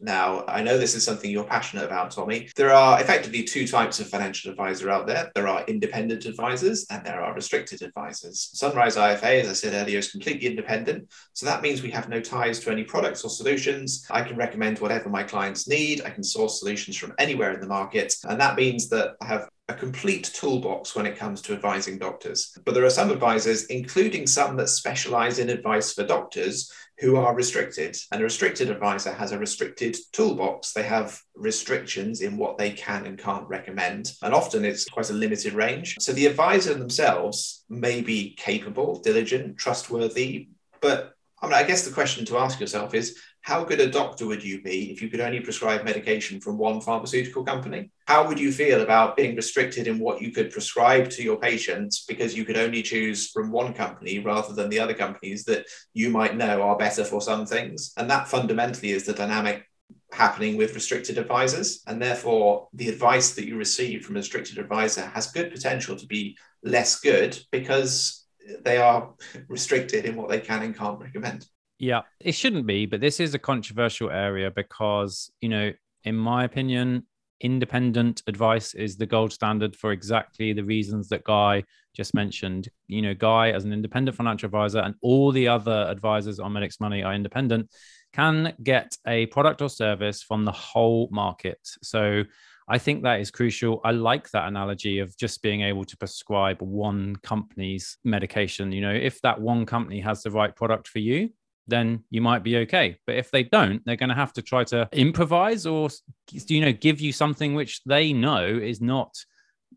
Now, 0.00 0.44
I 0.48 0.62
know 0.62 0.78
this 0.78 0.94
is 0.94 1.04
something 1.04 1.30
you're 1.30 1.44
passionate 1.44 1.84
about, 1.84 2.10
Tommy. 2.10 2.48
There 2.56 2.72
are 2.72 3.00
effectively 3.00 3.44
two 3.44 3.66
types 3.66 4.00
of 4.00 4.08
financial 4.08 4.50
advisor 4.50 4.90
out 4.90 5.06
there. 5.06 5.30
There 5.34 5.46
are 5.46 5.64
independent 5.66 6.24
advisors 6.24 6.86
and 6.90 7.04
there 7.04 7.20
are 7.20 7.34
restricted 7.34 7.82
advisors. 7.82 8.50
Sunrise 8.54 8.96
IFA, 8.96 9.42
as 9.42 9.48
I 9.48 9.52
said 9.52 9.74
earlier, 9.74 9.98
is 9.98 10.10
completely 10.10 10.48
independent. 10.48 11.10
So 11.34 11.44
that 11.46 11.62
means 11.62 11.82
we 11.82 11.90
have 11.90 12.08
no 12.08 12.20
ties 12.20 12.60
to 12.60 12.70
any 12.70 12.84
products 12.84 13.24
or 13.24 13.30
solutions. 13.30 14.06
I 14.10 14.22
can 14.22 14.36
recommend 14.36 14.78
whatever 14.78 15.10
my 15.10 15.22
clients 15.22 15.68
need. 15.68 16.02
I 16.02 16.10
can 16.10 16.24
source 16.24 16.60
solutions 16.60 16.96
from 16.96 17.12
anywhere 17.18 17.52
in 17.52 17.60
the 17.60 17.66
market. 17.66 18.14
And 18.24 18.40
that 18.40 18.56
means 18.56 18.88
that 18.88 19.16
I 19.20 19.26
have 19.26 19.48
a 19.70 19.74
complete 19.74 20.24
toolbox 20.34 20.96
when 20.96 21.06
it 21.06 21.16
comes 21.16 21.40
to 21.40 21.52
advising 21.52 21.96
doctors. 21.96 22.56
But 22.64 22.74
there 22.74 22.84
are 22.84 22.90
some 22.90 23.10
advisors, 23.10 23.66
including 23.66 24.26
some 24.26 24.56
that 24.56 24.68
specialize 24.68 25.38
in 25.38 25.48
advice 25.48 25.92
for 25.92 26.04
doctors, 26.04 26.72
who 27.00 27.16
are 27.16 27.34
restricted. 27.34 27.96
And 28.12 28.20
a 28.20 28.24
restricted 28.24 28.70
advisor 28.70 29.12
has 29.12 29.32
a 29.32 29.38
restricted 29.38 29.96
toolbox. 30.12 30.72
They 30.72 30.82
have 30.82 31.20
restrictions 31.34 32.20
in 32.20 32.36
what 32.36 32.58
they 32.58 32.70
can 32.70 33.06
and 33.06 33.18
can't 33.18 33.48
recommend. 33.48 34.12
And 34.22 34.34
often 34.34 34.64
it's 34.64 34.84
quite 34.84 35.10
a 35.10 35.14
limited 35.14 35.54
range. 35.54 35.96
So 35.98 36.12
the 36.12 36.26
advisor 36.26 36.74
themselves 36.74 37.64
may 37.68 38.02
be 38.02 38.34
capable, 38.34 39.00
diligent, 39.00 39.56
trustworthy, 39.56 40.48
but 40.80 41.14
I 41.42 41.46
mean, 41.46 41.54
I 41.54 41.62
guess 41.62 41.86
the 41.86 41.94
question 41.94 42.24
to 42.26 42.38
ask 42.38 42.60
yourself 42.60 42.94
is 42.94 43.18
how 43.42 43.64
good 43.64 43.80
a 43.80 43.90
doctor 43.90 44.26
would 44.26 44.44
you 44.44 44.60
be 44.62 44.92
if 44.92 45.00
you 45.00 45.08
could 45.08 45.20
only 45.20 45.40
prescribe 45.40 45.84
medication 45.84 46.38
from 46.38 46.58
one 46.58 46.82
pharmaceutical 46.82 47.42
company? 47.44 47.90
How 48.06 48.28
would 48.28 48.38
you 48.38 48.52
feel 48.52 48.82
about 48.82 49.16
being 49.16 49.34
restricted 49.34 49.86
in 49.86 49.98
what 49.98 50.20
you 50.20 50.32
could 50.32 50.50
prescribe 50.50 51.08
to 51.10 51.22
your 51.22 51.38
patients 51.38 52.04
because 52.06 52.36
you 52.36 52.44
could 52.44 52.58
only 52.58 52.82
choose 52.82 53.30
from 53.30 53.50
one 53.50 53.72
company 53.72 54.18
rather 54.18 54.52
than 54.52 54.68
the 54.68 54.80
other 54.80 54.92
companies 54.92 55.44
that 55.44 55.64
you 55.94 56.10
might 56.10 56.36
know 56.36 56.60
are 56.60 56.76
better 56.76 57.04
for 57.04 57.22
some 57.22 57.46
things? 57.46 57.92
And 57.96 58.10
that 58.10 58.28
fundamentally 58.28 58.90
is 58.90 59.06
the 59.06 59.14
dynamic 59.14 59.64
happening 60.12 60.56
with 60.58 60.74
restricted 60.74 61.16
advisors. 61.16 61.82
And 61.86 62.02
therefore, 62.02 62.68
the 62.74 62.90
advice 62.90 63.34
that 63.34 63.46
you 63.46 63.56
receive 63.56 64.04
from 64.04 64.16
a 64.16 64.18
restricted 64.18 64.58
advisor 64.58 65.06
has 65.06 65.32
good 65.32 65.50
potential 65.52 65.96
to 65.96 66.06
be 66.06 66.36
less 66.62 67.00
good 67.00 67.38
because 67.50 68.19
they 68.64 68.78
are 68.78 69.12
restricted 69.48 70.04
in 70.04 70.16
what 70.16 70.28
they 70.28 70.40
can 70.40 70.62
and 70.62 70.76
can't 70.76 71.00
recommend. 71.00 71.46
Yeah, 71.78 72.02
it 72.20 72.32
shouldn't 72.32 72.66
be, 72.66 72.86
but 72.86 73.00
this 73.00 73.20
is 73.20 73.34
a 73.34 73.38
controversial 73.38 74.10
area 74.10 74.50
because, 74.50 75.30
you 75.40 75.48
know, 75.48 75.72
in 76.04 76.16
my 76.16 76.44
opinion, 76.44 77.06
independent 77.40 78.22
advice 78.26 78.74
is 78.74 78.96
the 78.96 79.06
gold 79.06 79.32
standard 79.32 79.74
for 79.74 79.92
exactly 79.92 80.52
the 80.52 80.64
reasons 80.64 81.08
that 81.08 81.24
Guy 81.24 81.64
just 81.94 82.14
mentioned. 82.14 82.68
You 82.86 83.02
know, 83.02 83.14
Guy, 83.14 83.50
as 83.50 83.64
an 83.64 83.72
independent 83.72 84.16
financial 84.16 84.46
advisor, 84.46 84.80
and 84.80 84.94
all 85.00 85.32
the 85.32 85.48
other 85.48 85.86
advisors 85.88 86.38
on 86.38 86.52
Medics 86.52 86.80
Money 86.80 87.02
are 87.02 87.14
independent, 87.14 87.70
can 88.12 88.54
get 88.62 88.96
a 89.06 89.26
product 89.26 89.62
or 89.62 89.68
service 89.68 90.22
from 90.22 90.44
the 90.44 90.52
whole 90.52 91.08
market. 91.10 91.60
So 91.82 92.24
I 92.68 92.78
think 92.78 93.02
that 93.02 93.20
is 93.20 93.30
crucial. 93.30 93.80
I 93.84 93.90
like 93.90 94.30
that 94.30 94.46
analogy 94.46 95.00
of 95.00 95.16
just 95.16 95.42
being 95.42 95.62
able 95.62 95.84
to 95.84 95.96
prescribe 95.96 96.62
one 96.62 97.16
company's 97.16 97.98
medication. 98.04 98.70
You 98.72 98.82
know, 98.82 98.94
if 98.94 99.20
that 99.22 99.40
one 99.40 99.66
company 99.66 100.00
has 100.00 100.22
the 100.22 100.30
right 100.30 100.54
product 100.54 100.86
for 100.86 101.00
you, 101.00 101.30
then 101.66 102.04
you 102.10 102.20
might 102.20 102.42
be 102.42 102.58
okay. 102.58 102.96
But 103.06 103.16
if 103.16 103.30
they 103.30 103.42
don't, 103.44 103.82
they're 103.84 103.96
going 103.96 104.08
to 104.08 104.14
have 104.14 104.32
to 104.34 104.42
try 104.42 104.64
to 104.64 104.88
improvise 104.92 105.66
or, 105.66 105.88
you 106.30 106.60
know, 106.60 106.72
give 106.72 107.00
you 107.00 107.12
something 107.12 107.54
which 107.54 107.82
they 107.84 108.12
know 108.12 108.44
is 108.44 108.80
not 108.80 109.14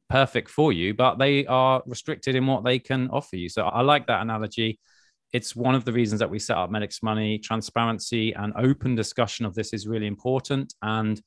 perfect 0.09 0.49
for 0.49 0.73
you, 0.73 0.93
but 0.93 1.17
they 1.17 1.45
are 1.45 1.81
restricted 1.85 2.35
in 2.35 2.45
what 2.45 2.63
they 2.63 2.79
can 2.79 3.09
offer 3.09 3.35
you. 3.35 3.49
So 3.49 3.63
I 3.63 3.81
like 3.81 4.07
that 4.07 4.21
analogy. 4.21 4.79
It's 5.33 5.55
one 5.55 5.73
of 5.73 5.83
the 5.83 5.91
reasons 5.91 6.19
that 6.19 6.29
we 6.29 6.39
set 6.39 6.57
up 6.57 6.69
Medics 6.69 7.01
Money. 7.01 7.39
Transparency 7.39 8.33
and 8.33 8.53
open 8.55 8.95
discussion 8.95 9.45
of 9.45 9.55
this 9.55 9.73
is 9.73 9.87
really 9.87 10.07
important. 10.07 10.73
And 10.83 11.19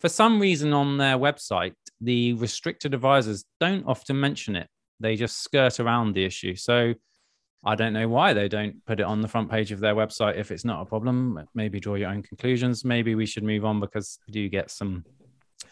for 0.00 0.08
some 0.08 0.40
reason 0.40 0.72
on 0.72 0.96
their 0.96 1.18
website, 1.18 1.74
the 2.00 2.34
restricted 2.34 2.94
advisors 2.94 3.44
don't 3.58 3.84
often 3.86 4.18
mention 4.18 4.54
it. 4.54 4.68
They 5.00 5.16
just 5.16 5.42
skirt 5.42 5.80
around 5.80 6.14
the 6.14 6.24
issue. 6.24 6.54
So 6.54 6.94
I 7.64 7.74
don't 7.74 7.92
know 7.92 8.08
why 8.08 8.32
they 8.32 8.48
don't 8.48 8.84
put 8.86 9.00
it 9.00 9.06
on 9.06 9.20
the 9.20 9.28
front 9.28 9.50
page 9.50 9.72
of 9.72 9.80
their 9.80 9.96
website 9.96 10.36
if 10.36 10.52
it's 10.52 10.64
not 10.64 10.80
a 10.80 10.84
problem. 10.84 11.40
Maybe 11.54 11.80
draw 11.80 11.96
your 11.96 12.10
own 12.10 12.22
conclusions. 12.22 12.84
Maybe 12.84 13.16
we 13.16 13.26
should 13.26 13.42
move 13.42 13.64
on 13.64 13.80
because 13.80 14.20
we 14.28 14.32
do 14.32 14.48
get 14.48 14.70
some 14.70 15.04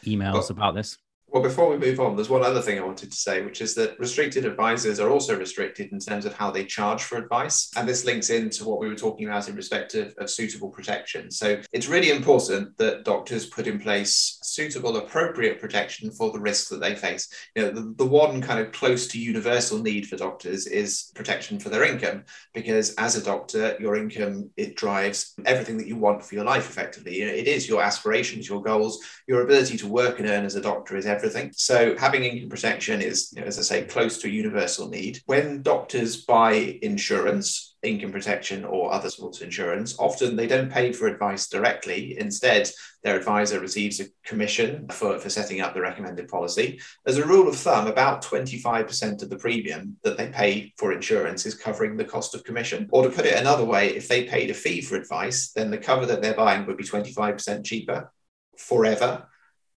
emails 0.05 0.33
well, 0.33 0.51
about 0.51 0.75
this. 0.75 0.99
Well, 1.37 1.43
before 1.43 1.69
we 1.69 1.77
move 1.77 2.01
on, 2.01 2.17
there's 2.17 2.31
one 2.31 2.43
other 2.43 2.63
thing 2.63 2.79
I 2.79 2.83
wanted 2.83 3.11
to 3.11 3.17
say, 3.19 3.43
which 3.43 3.61
is 3.61 3.75
that 3.75 4.01
restricted 4.01 4.47
advisors 4.47 4.99
are 4.99 5.11
also 5.11 5.39
restricted 5.39 5.93
in 5.93 5.99
terms 5.99 6.25
of 6.25 6.33
how 6.33 6.51
they 6.51 6.65
charge 6.65 7.03
for 7.03 7.19
advice. 7.19 7.71
And 7.77 7.87
this 7.87 8.07
links 8.07 8.31
into 8.31 8.65
what 8.65 8.81
we 8.81 8.89
were 8.89 8.95
talking 8.95 9.29
about 9.29 9.47
in 9.47 9.55
respect 9.55 9.95
of, 9.97 10.15
of 10.17 10.31
suitable 10.31 10.71
protection. 10.71 11.31
So 11.31 11.61
it's 11.73 11.89
really 11.89 12.09
important 12.09 12.79
that 12.79 13.05
doctors 13.05 13.45
put 13.45 13.67
in 13.67 13.79
place 13.79 14.39
suitable, 14.45 14.97
appropriate 14.97 15.61
protection 15.61 16.11
for 16.11 16.33
the 16.33 16.41
risks 16.41 16.71
that 16.71 16.81
they 16.81 16.95
face. 16.95 17.29
You 17.55 17.65
know, 17.65 17.71
the, 17.71 17.95
the 17.99 18.07
one 18.07 18.41
kind 18.41 18.59
of 18.59 18.73
close 18.73 19.07
to 19.09 19.21
universal 19.21 19.83
need 19.83 20.07
for 20.07 20.17
doctors 20.17 20.67
is 20.67 21.13
protection 21.15 21.59
for 21.59 21.69
their 21.69 21.85
income, 21.85 22.25
because 22.55 22.95
as 22.95 23.15
a 23.15 23.23
doctor, 23.23 23.77
your 23.79 23.97
income, 23.97 24.49
it 24.57 24.75
drives 24.75 25.35
everything 25.45 25.77
that 25.77 25.87
you 25.87 25.97
want 25.97 26.25
for 26.25 26.35
your 26.35 26.45
life 26.45 26.71
effectively. 26.71 27.19
You 27.19 27.27
know, 27.27 27.35
it 27.35 27.47
is 27.47 27.69
your 27.69 27.83
aspirations, 27.83 28.49
your 28.49 28.63
goals, 28.63 29.05
your 29.29 29.43
ability 29.43 29.77
to 29.77 29.87
work 29.87 30.19
and 30.19 30.31
earn 30.31 30.47
as 30.47 30.57
a 30.57 30.63
doctor 30.63 30.97
is 30.97 31.05
everything. 31.05 31.26
So 31.53 31.97
having 31.97 32.25
income 32.25 32.49
protection 32.49 33.01
is, 33.01 33.33
you 33.35 33.41
know, 33.41 33.47
as 33.47 33.59
I 33.59 33.63
say, 33.63 33.85
close 33.85 34.19
to 34.19 34.29
a 34.29 34.31
universal 34.31 34.89
need. 34.89 35.21
When 35.27 35.63
doctors 35.63 36.25
buy 36.25 36.79
insurance, 36.83 37.77
income 37.83 38.13
protection 38.13 38.65
or 38.65 38.93
other 38.93 39.11
sorts 39.11 39.39
of 39.39 39.45
insurance, 39.45 39.97
often 39.99 40.37
they 40.37 40.47
don't 40.47 40.71
pay 40.71 40.93
for 40.93 41.07
advice 41.07 41.49
directly. 41.49 42.19
Instead, 42.19 42.71
their 43.03 43.17
advisor 43.17 43.61
receives 43.61 44.01
a 44.01 44.07
commission 44.25 44.89
for, 44.89 45.19
for 45.19 45.31
setting 45.31 45.61
up 45.61 45.75
the 45.75 45.81
recommended 45.81 46.29
policy. 46.29 46.81
As 47.07 47.19
a 47.19 47.27
rule 47.27 47.49
of 47.49 47.57
thumb, 47.57 47.87
about 47.87 48.23
25% 48.23 49.23
of 49.23 49.31
the 49.31 49.39
premium 49.39 49.97
that 50.03 50.17
they 50.17 50.29
pay 50.29 50.73
for 50.77 50.93
insurance 50.93 51.47
is 51.47 51.55
covering 51.55 51.97
the 51.97 52.05
cost 52.05 52.35
of 52.35 52.45
commission. 52.45 52.89
Or 52.91 53.03
to 53.03 53.11
put 53.11 53.27
it 53.27 53.39
another 53.39 53.65
way, 53.65 53.95
if 53.95 54.09
they 54.09 54.25
paid 54.25 54.51
a 54.51 54.55
fee 54.55 54.81
for 54.81 54.97
advice, 54.97 55.53
then 55.53 55.71
the 55.71 55.79
cover 55.79 56.07
that 56.07 56.23
they're 56.23 56.35
buying 56.35 56.67
would 56.67 56.77
be 56.77 56.85
25% 56.85 57.65
cheaper 57.65 58.13
forever 58.57 59.27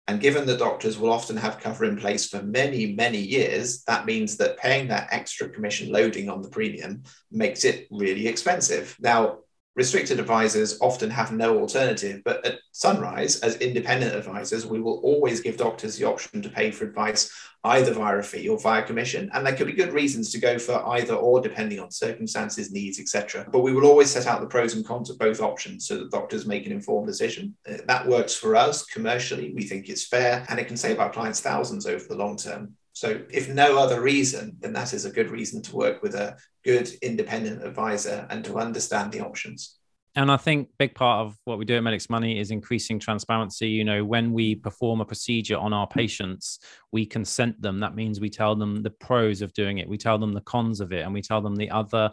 and 0.09 0.19
given 0.19 0.47
the 0.47 0.57
doctors 0.57 0.97
will 0.97 1.11
often 1.11 1.37
have 1.37 1.59
cover 1.59 1.85
in 1.85 1.95
place 1.95 2.27
for 2.27 2.41
many, 2.41 2.95
many 2.95 3.19
years, 3.19 3.83
that 3.83 4.07
means 4.07 4.37
that 4.37 4.57
paying 4.57 4.87
that 4.87 5.07
extra 5.11 5.47
commission 5.47 5.91
loading 5.91 6.29
on 6.29 6.41
the 6.41 6.49
premium 6.49 7.03
makes 7.31 7.63
it 7.63 7.85
really 7.91 8.27
expensive. 8.27 8.95
Now, 8.99 9.41
restricted 9.79 10.19
advisors 10.19 10.77
often 10.81 11.09
have 11.09 11.31
no 11.31 11.57
alternative, 11.57 12.21
but 12.25 12.45
at 12.45 12.59
Sunrise, 12.73 13.39
as 13.39 13.55
independent 13.59 14.13
advisors, 14.13 14.65
we 14.65 14.81
will 14.81 14.99
always 15.05 15.39
give 15.39 15.55
doctors 15.55 15.95
the 15.97 16.03
option 16.03 16.41
to 16.41 16.49
pay 16.49 16.69
for 16.69 16.83
advice 16.83 17.31
either 17.63 17.93
via 17.93 18.17
a 18.17 18.23
fee 18.23 18.49
or 18.49 18.59
via 18.59 18.83
commission. 18.83 19.29
And 19.33 19.45
there 19.45 19.55
could 19.55 19.67
be 19.67 19.73
good 19.73 19.93
reasons 19.93 20.33
to 20.33 20.37
go 20.37 20.59
for 20.59 20.85
either 20.89 21.13
or, 21.13 21.39
depending 21.39 21.79
on 21.79 21.91
circumstances, 21.91 22.73
needs, 22.73 22.99
etc. 22.99 23.47
But 23.49 23.61
we 23.61 23.71
will 23.71 23.85
always 23.85 24.11
set 24.11 24.27
out 24.27 24.41
the 24.41 24.47
pros 24.47 24.73
and 24.73 24.85
cons 24.85 25.09
of 25.09 25.17
both 25.17 25.39
options 25.39 25.87
so 25.87 25.97
that 25.97 26.11
doctors 26.11 26.45
make 26.45 26.65
an 26.65 26.73
informed 26.73 27.07
decision. 27.07 27.55
Uh, 27.65 27.77
that 27.85 28.05
works 28.05 28.35
for 28.35 28.57
us 28.57 28.83
commercially. 28.83 29.53
We 29.55 29.63
think 29.63 29.87
it's 29.87 30.05
fair 30.05 30.45
and 30.49 30.59
it 30.59 30.67
can 30.67 30.75
save 30.75 30.99
our 30.99 31.09
clients 31.09 31.39
thousands 31.39 31.85
over 31.85 32.03
the 32.05 32.17
long 32.17 32.35
term. 32.35 32.75
So, 32.99 33.21
if 33.31 33.47
no 33.47 33.79
other 33.79 34.01
reason, 34.01 34.57
then 34.59 34.73
that 34.73 34.93
is 34.93 35.05
a 35.05 35.09
good 35.09 35.29
reason 35.29 35.61
to 35.61 35.75
work 35.75 36.03
with 36.03 36.15
a 36.15 36.35
good 36.65 36.89
independent 37.01 37.63
advisor 37.63 38.27
and 38.29 38.43
to 38.43 38.57
understand 38.59 39.13
the 39.13 39.21
options 39.21 39.79
and 40.15 40.29
I 40.29 40.35
think 40.35 40.69
big 40.77 40.95
part 40.95 41.25
of 41.25 41.37
what 41.45 41.57
we 41.59 41.63
do 41.65 41.77
at 41.77 41.83
Medics 41.83 42.09
Money 42.09 42.39
is 42.39 42.51
increasing 42.51 42.99
transparency. 42.99 43.69
You 43.69 43.85
know, 43.85 44.03
when 44.03 44.33
we 44.33 44.55
perform 44.55 44.99
a 44.99 45.05
procedure 45.05 45.57
on 45.57 45.71
our 45.71 45.87
patients, 45.87 46.59
we 46.91 47.05
consent 47.05 47.61
them. 47.61 47.79
That 47.79 47.95
means 47.95 48.19
we 48.19 48.29
tell 48.29 48.55
them 48.55 48.81
the 48.81 48.89
pros 48.89 49.41
of 49.41 49.53
doing 49.53 49.77
it, 49.77 49.87
we 49.87 49.97
tell 49.97 50.17
them 50.17 50.33
the 50.33 50.41
cons 50.41 50.81
of 50.81 50.91
it, 50.91 51.05
and 51.05 51.13
we 51.13 51.21
tell 51.21 51.41
them 51.41 51.55
the 51.55 51.69
other 51.69 52.11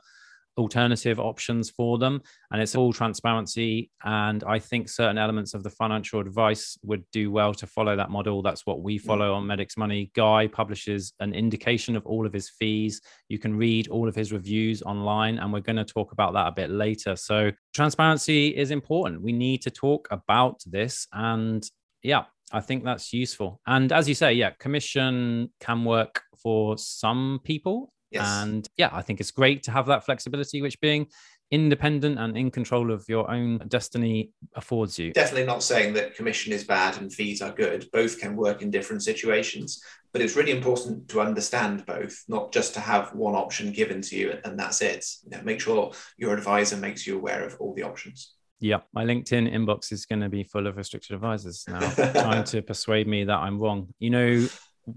alternative 0.56 1.20
options 1.20 1.70
for 1.70 1.98
them. 1.98 2.22
And 2.50 2.60
it's 2.60 2.74
all 2.74 2.92
transparency. 2.92 3.90
And 4.04 4.42
I 4.44 4.58
think 4.58 4.88
certain 4.88 5.18
elements 5.18 5.54
of 5.54 5.62
the 5.62 5.70
financial 5.70 6.20
advice 6.20 6.78
would 6.82 7.04
do 7.12 7.30
well 7.30 7.52
to 7.54 7.66
follow 7.66 7.96
that 7.96 8.10
model. 8.10 8.42
That's 8.42 8.66
what 8.66 8.82
we 8.82 8.98
mm. 8.98 9.02
follow 9.02 9.34
on 9.34 9.46
Medics 9.46 9.76
Money. 9.76 10.10
Guy 10.14 10.46
publishes 10.46 11.12
an 11.20 11.34
indication 11.34 11.96
of 11.96 12.06
all 12.06 12.26
of 12.26 12.32
his 12.32 12.50
fees. 12.50 13.00
You 13.28 13.38
can 13.38 13.56
read 13.56 13.88
all 13.88 14.08
of 14.08 14.14
his 14.14 14.32
reviews 14.32 14.82
online, 14.82 15.38
and 15.38 15.52
we're 15.52 15.60
going 15.60 15.76
to 15.76 15.84
talk 15.84 16.12
about 16.12 16.32
that 16.34 16.48
a 16.48 16.52
bit 16.52 16.70
later. 16.70 17.16
So, 17.16 17.50
transparency 17.74 18.48
is 18.48 18.70
important. 18.70 19.22
We 19.22 19.32
need 19.32 19.62
to 19.62 19.70
talk 19.70 20.08
about 20.10 20.62
this. 20.66 21.06
And 21.12 21.68
yeah, 22.02 22.24
I 22.52 22.60
think 22.60 22.84
that's 22.84 23.12
useful. 23.12 23.60
And 23.66 23.92
as 23.92 24.08
you 24.08 24.14
say, 24.14 24.32
yeah, 24.32 24.50
commission 24.50 25.50
can 25.60 25.84
work 25.84 26.22
for 26.36 26.78
some 26.78 27.40
people 27.44 27.92
Yes. 28.16 28.26
And 28.42 28.68
yeah, 28.76 28.90
I 28.92 29.02
think 29.02 29.20
it's 29.20 29.30
great 29.30 29.62
to 29.64 29.70
have 29.70 29.86
that 29.86 30.04
flexibility, 30.04 30.62
which 30.62 30.80
being 30.80 31.06
independent 31.50 32.18
and 32.18 32.36
in 32.36 32.50
control 32.50 32.90
of 32.90 33.04
your 33.08 33.30
own 33.30 33.58
destiny 33.68 34.32
affords 34.54 34.98
you. 34.98 35.12
Definitely 35.12 35.46
not 35.46 35.62
saying 35.62 35.94
that 35.94 36.16
commission 36.16 36.52
is 36.52 36.64
bad 36.64 37.00
and 37.00 37.12
fees 37.12 37.40
are 37.40 37.52
good. 37.52 37.86
Both 37.92 38.18
can 38.18 38.36
work 38.36 38.62
in 38.62 38.70
different 38.70 39.04
situations, 39.04 39.80
but 40.12 40.22
it's 40.22 40.34
really 40.34 40.50
important 40.50 41.08
to 41.10 41.20
understand 41.20 41.86
both, 41.86 42.24
not 42.28 42.52
just 42.52 42.74
to 42.74 42.80
have 42.80 43.14
one 43.14 43.36
option 43.36 43.72
given 43.72 44.00
to 44.02 44.16
you 44.16 44.38
and 44.44 44.58
that's 44.58 44.82
it. 44.82 45.04
You 45.24 45.36
know, 45.36 45.44
make 45.44 45.60
sure 45.60 45.92
your 46.16 46.34
advisor 46.34 46.76
makes 46.76 47.06
you 47.06 47.16
aware 47.16 47.44
of 47.46 47.56
all 47.60 47.74
the 47.74 47.84
options. 47.84 48.32
Yeah, 48.58 48.80
my 48.94 49.04
LinkedIn 49.04 49.52
inbox 49.52 49.92
is 49.92 50.06
going 50.06 50.22
to 50.22 50.30
be 50.30 50.42
full 50.42 50.66
of 50.66 50.78
restricted 50.78 51.14
advisors 51.14 51.64
now, 51.68 51.90
trying 52.12 52.44
to 52.44 52.62
persuade 52.62 53.06
me 53.06 53.24
that 53.24 53.36
I'm 53.36 53.58
wrong. 53.58 53.92
You 53.98 54.10
know, 54.10 54.48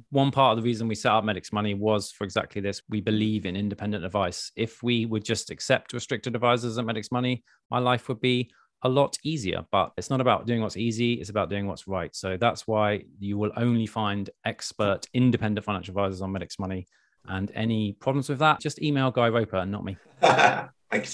one 0.09 0.31
part 0.31 0.57
of 0.57 0.63
the 0.63 0.67
reason 0.67 0.87
we 0.87 0.95
set 0.95 1.11
up 1.11 1.23
Medics 1.23 1.51
Money 1.51 1.73
was 1.73 2.11
for 2.11 2.23
exactly 2.23 2.61
this. 2.61 2.81
We 2.89 3.01
believe 3.01 3.45
in 3.45 3.55
independent 3.55 4.05
advice. 4.05 4.51
If 4.55 4.83
we 4.83 5.05
would 5.05 5.23
just 5.23 5.49
accept 5.49 5.93
restricted 5.93 6.35
advisors 6.35 6.77
at 6.77 6.85
Medics 6.85 7.11
Money, 7.11 7.43
my 7.71 7.79
life 7.79 8.07
would 8.07 8.21
be 8.21 8.51
a 8.83 8.89
lot 8.89 9.17
easier. 9.23 9.65
But 9.71 9.91
it's 9.97 10.09
not 10.09 10.21
about 10.21 10.45
doing 10.45 10.61
what's 10.61 10.77
easy, 10.77 11.13
it's 11.13 11.29
about 11.29 11.49
doing 11.49 11.67
what's 11.67 11.87
right. 11.87 12.15
So 12.15 12.37
that's 12.37 12.67
why 12.67 13.03
you 13.19 13.37
will 13.37 13.51
only 13.57 13.85
find 13.85 14.29
expert, 14.45 15.07
independent 15.13 15.65
financial 15.65 15.91
advisors 15.91 16.21
on 16.21 16.31
Medics 16.31 16.59
Money. 16.59 16.87
And 17.25 17.51
any 17.53 17.93
problems 17.93 18.29
with 18.29 18.39
that, 18.39 18.61
just 18.61 18.81
email 18.81 19.11
Guy 19.11 19.29
Roper 19.29 19.57
and 19.57 19.71
not 19.71 19.83
me. 19.83 19.97
Thank 20.21 20.71
you, 20.93 21.05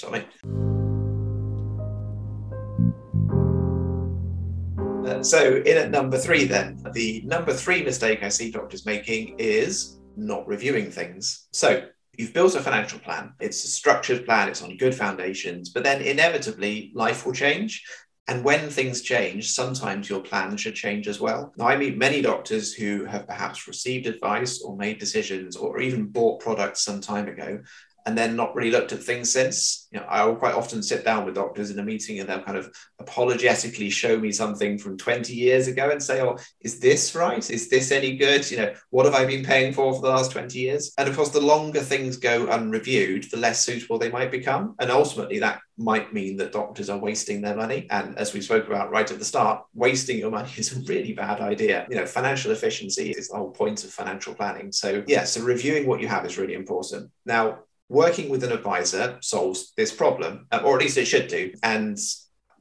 Tommy. 5.16 5.24
so 5.24 5.56
in 5.58 5.78
at 5.78 5.92
number 5.92 6.18
three, 6.18 6.46
then, 6.46 6.84
the 6.94 7.22
number 7.26 7.54
three 7.54 7.84
mistake 7.84 8.24
I 8.24 8.30
see 8.30 8.52
doctors 8.52 8.86
making 8.86 9.36
is 9.40 10.00
not 10.16 10.48
reviewing 10.48 10.92
things. 10.92 11.48
So 11.52 11.88
you've 12.18 12.34
built 12.34 12.56
a 12.56 12.62
financial 12.62 13.00
plan, 13.00 13.34
it's 13.40 13.64
a 13.64 13.68
structured 13.68 14.26
plan, 14.26 14.50
it's 14.50 14.62
on 14.62 14.78
good 14.78 14.96
foundations, 14.96 15.70
but 15.70 15.84
then 15.84 16.02
inevitably 16.02 16.92
life 16.96 17.26
will 17.26 17.34
change. 17.34 17.84
And 18.28 18.44
when 18.44 18.70
things 18.72 19.02
change, 19.02 19.52
sometimes 19.52 20.10
your 20.10 20.22
plan 20.22 20.58
should 20.58 20.74
change 20.74 21.08
as 21.08 21.20
well. 21.20 21.54
Now, 21.58 21.68
I 21.68 21.78
meet 21.78 21.96
many 21.96 22.24
doctors 22.24 22.74
who 22.74 23.06
have 23.06 23.28
perhaps 23.28 23.68
received 23.68 24.08
advice 24.08 24.64
or 24.64 24.76
made 24.76 24.98
decisions 24.98 25.56
or 25.56 25.80
even 25.80 26.08
bought 26.08 26.40
products 26.40 26.84
some 26.84 27.02
time 27.02 27.28
ago 27.28 27.60
and 28.06 28.18
then 28.18 28.36
not 28.36 28.56
really 28.56 28.72
looked 28.72 28.94
at 28.94 29.02
things 29.02 29.32
since. 29.32 29.88
You 29.92 30.00
know, 30.00 30.06
I 30.08 30.24
will 30.26 30.36
quite 30.36 30.54
often 30.54 30.84
sit 30.84 31.04
down 31.04 31.26
with 31.26 31.36
doctors 31.36 31.72
in 31.72 31.80
a 31.80 31.84
meeting 31.84 32.20
and 32.20 32.30
they'll 32.30 32.42
kind 32.42 32.58
of 32.58 32.72
apologetically 33.00 33.90
show 33.90 34.20
me 34.20 34.32
something 34.32 34.78
from 34.78 34.98
20 34.98 35.34
years 35.34 35.68
ago 35.68 35.90
and 35.90 36.02
say, 36.02 36.22
Oh, 36.22 36.38
is 36.62 36.80
this 36.80 37.16
right? 37.16 37.50
Is 37.50 37.70
this 37.70 37.92
any 37.92 38.16
good? 38.16 38.50
You 38.52 38.58
know, 38.58 38.74
what 38.92 39.06
have 39.06 39.16
I 39.16 39.26
been 39.26 39.44
paying 39.44 39.74
for 39.74 39.94
for 39.94 40.02
the 40.02 40.10
last 40.10 40.32
20 40.32 40.58
years? 40.58 40.94
And 40.98 41.10
of 41.10 41.16
course, 41.16 41.30
the 41.30 41.42
longer 41.42 41.82
things 41.82 42.18
go 42.18 42.48
unreviewed, 42.48 43.26
the 43.32 43.38
less 43.38 43.64
suitable 43.64 43.98
they 43.98 44.12
might 44.12 44.32
become. 44.32 44.76
And 44.80 44.92
ultimately, 44.92 45.40
that 45.40 45.62
might 45.78 46.14
mean 46.14 46.38
that 46.38 46.52
doctors 46.52 46.90
are 46.90 46.98
wasting 46.98 47.42
their 47.42 47.56
money. 47.56 47.88
And 47.90 48.18
as 48.18 48.34
we 48.34 48.42
spoke 48.42 48.68
about 48.68 48.92
right 48.92 49.10
at 49.10 49.20
the 49.20 49.26
start, 49.26 49.64
wasting 49.74 50.20
your 50.20 50.32
money 50.32 50.50
is 50.58 50.76
a 50.76 50.82
really 50.82 51.14
bad 51.14 51.42
idea. 51.42 51.88
You 51.90 51.98
know, 51.98 52.06
financial 52.06 52.52
efficiency 52.52 53.12
is 53.12 53.30
the 53.30 53.38
whole 53.38 53.52
point 53.52 53.84
of 53.84 53.90
financial 53.92 54.36
planning. 54.36 54.72
So, 54.72 55.04
yeah, 55.08 55.24
so 55.24 55.42
reviewing 55.42 55.88
what 55.88 56.02
you 56.02 56.08
have 56.08 56.26
is 56.26 56.38
really 56.38 56.54
important. 56.54 57.10
Now, 57.26 57.60
working 57.90 58.30
with 58.30 58.44
an 58.44 58.52
advisor 58.52 59.18
solves 59.22 59.74
this 59.78 59.94
problem, 59.94 60.48
uh, 60.52 60.62
or 60.66 60.76
at 60.76 60.82
least 60.82 60.98
it 60.98 61.06
should 61.06 61.28
do. 61.28 61.54
And 61.64 61.98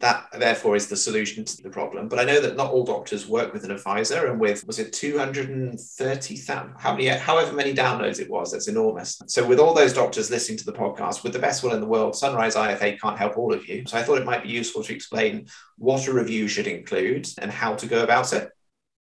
that 0.00 0.26
therefore 0.38 0.76
is 0.76 0.88
the 0.88 0.96
solution 0.96 1.44
to 1.44 1.62
the 1.62 1.70
problem. 1.70 2.08
But 2.08 2.18
I 2.18 2.24
know 2.24 2.40
that 2.40 2.56
not 2.56 2.70
all 2.70 2.84
doctors 2.84 3.26
work 3.26 3.52
with 3.52 3.64
an 3.64 3.70
advisor, 3.70 4.26
and 4.26 4.38
with 4.38 4.66
was 4.66 4.78
it 4.78 4.92
230,000, 4.92 6.74
how 6.78 6.92
many, 6.92 7.06
however 7.06 7.52
many 7.52 7.72
downloads 7.72 8.20
it 8.20 8.28
was, 8.28 8.52
that's 8.52 8.68
enormous. 8.68 9.18
So 9.28 9.46
with 9.46 9.58
all 9.58 9.72
those 9.72 9.94
doctors 9.94 10.30
listening 10.30 10.58
to 10.58 10.66
the 10.66 10.72
podcast, 10.72 11.22
with 11.22 11.32
the 11.32 11.38
best 11.38 11.62
will 11.62 11.72
in 11.72 11.80
the 11.80 11.86
world, 11.86 12.16
Sunrise 12.16 12.54
IFA 12.54 13.00
can't 13.00 13.18
help 13.18 13.38
all 13.38 13.54
of 13.54 13.66
you. 13.68 13.84
So 13.86 13.96
I 13.96 14.02
thought 14.02 14.18
it 14.18 14.26
might 14.26 14.42
be 14.42 14.50
useful 14.50 14.82
to 14.82 14.94
explain 14.94 15.46
what 15.78 16.06
a 16.06 16.12
review 16.12 16.48
should 16.48 16.66
include 16.66 17.28
and 17.38 17.50
how 17.50 17.74
to 17.76 17.86
go 17.86 18.02
about 18.02 18.32
it. 18.32 18.50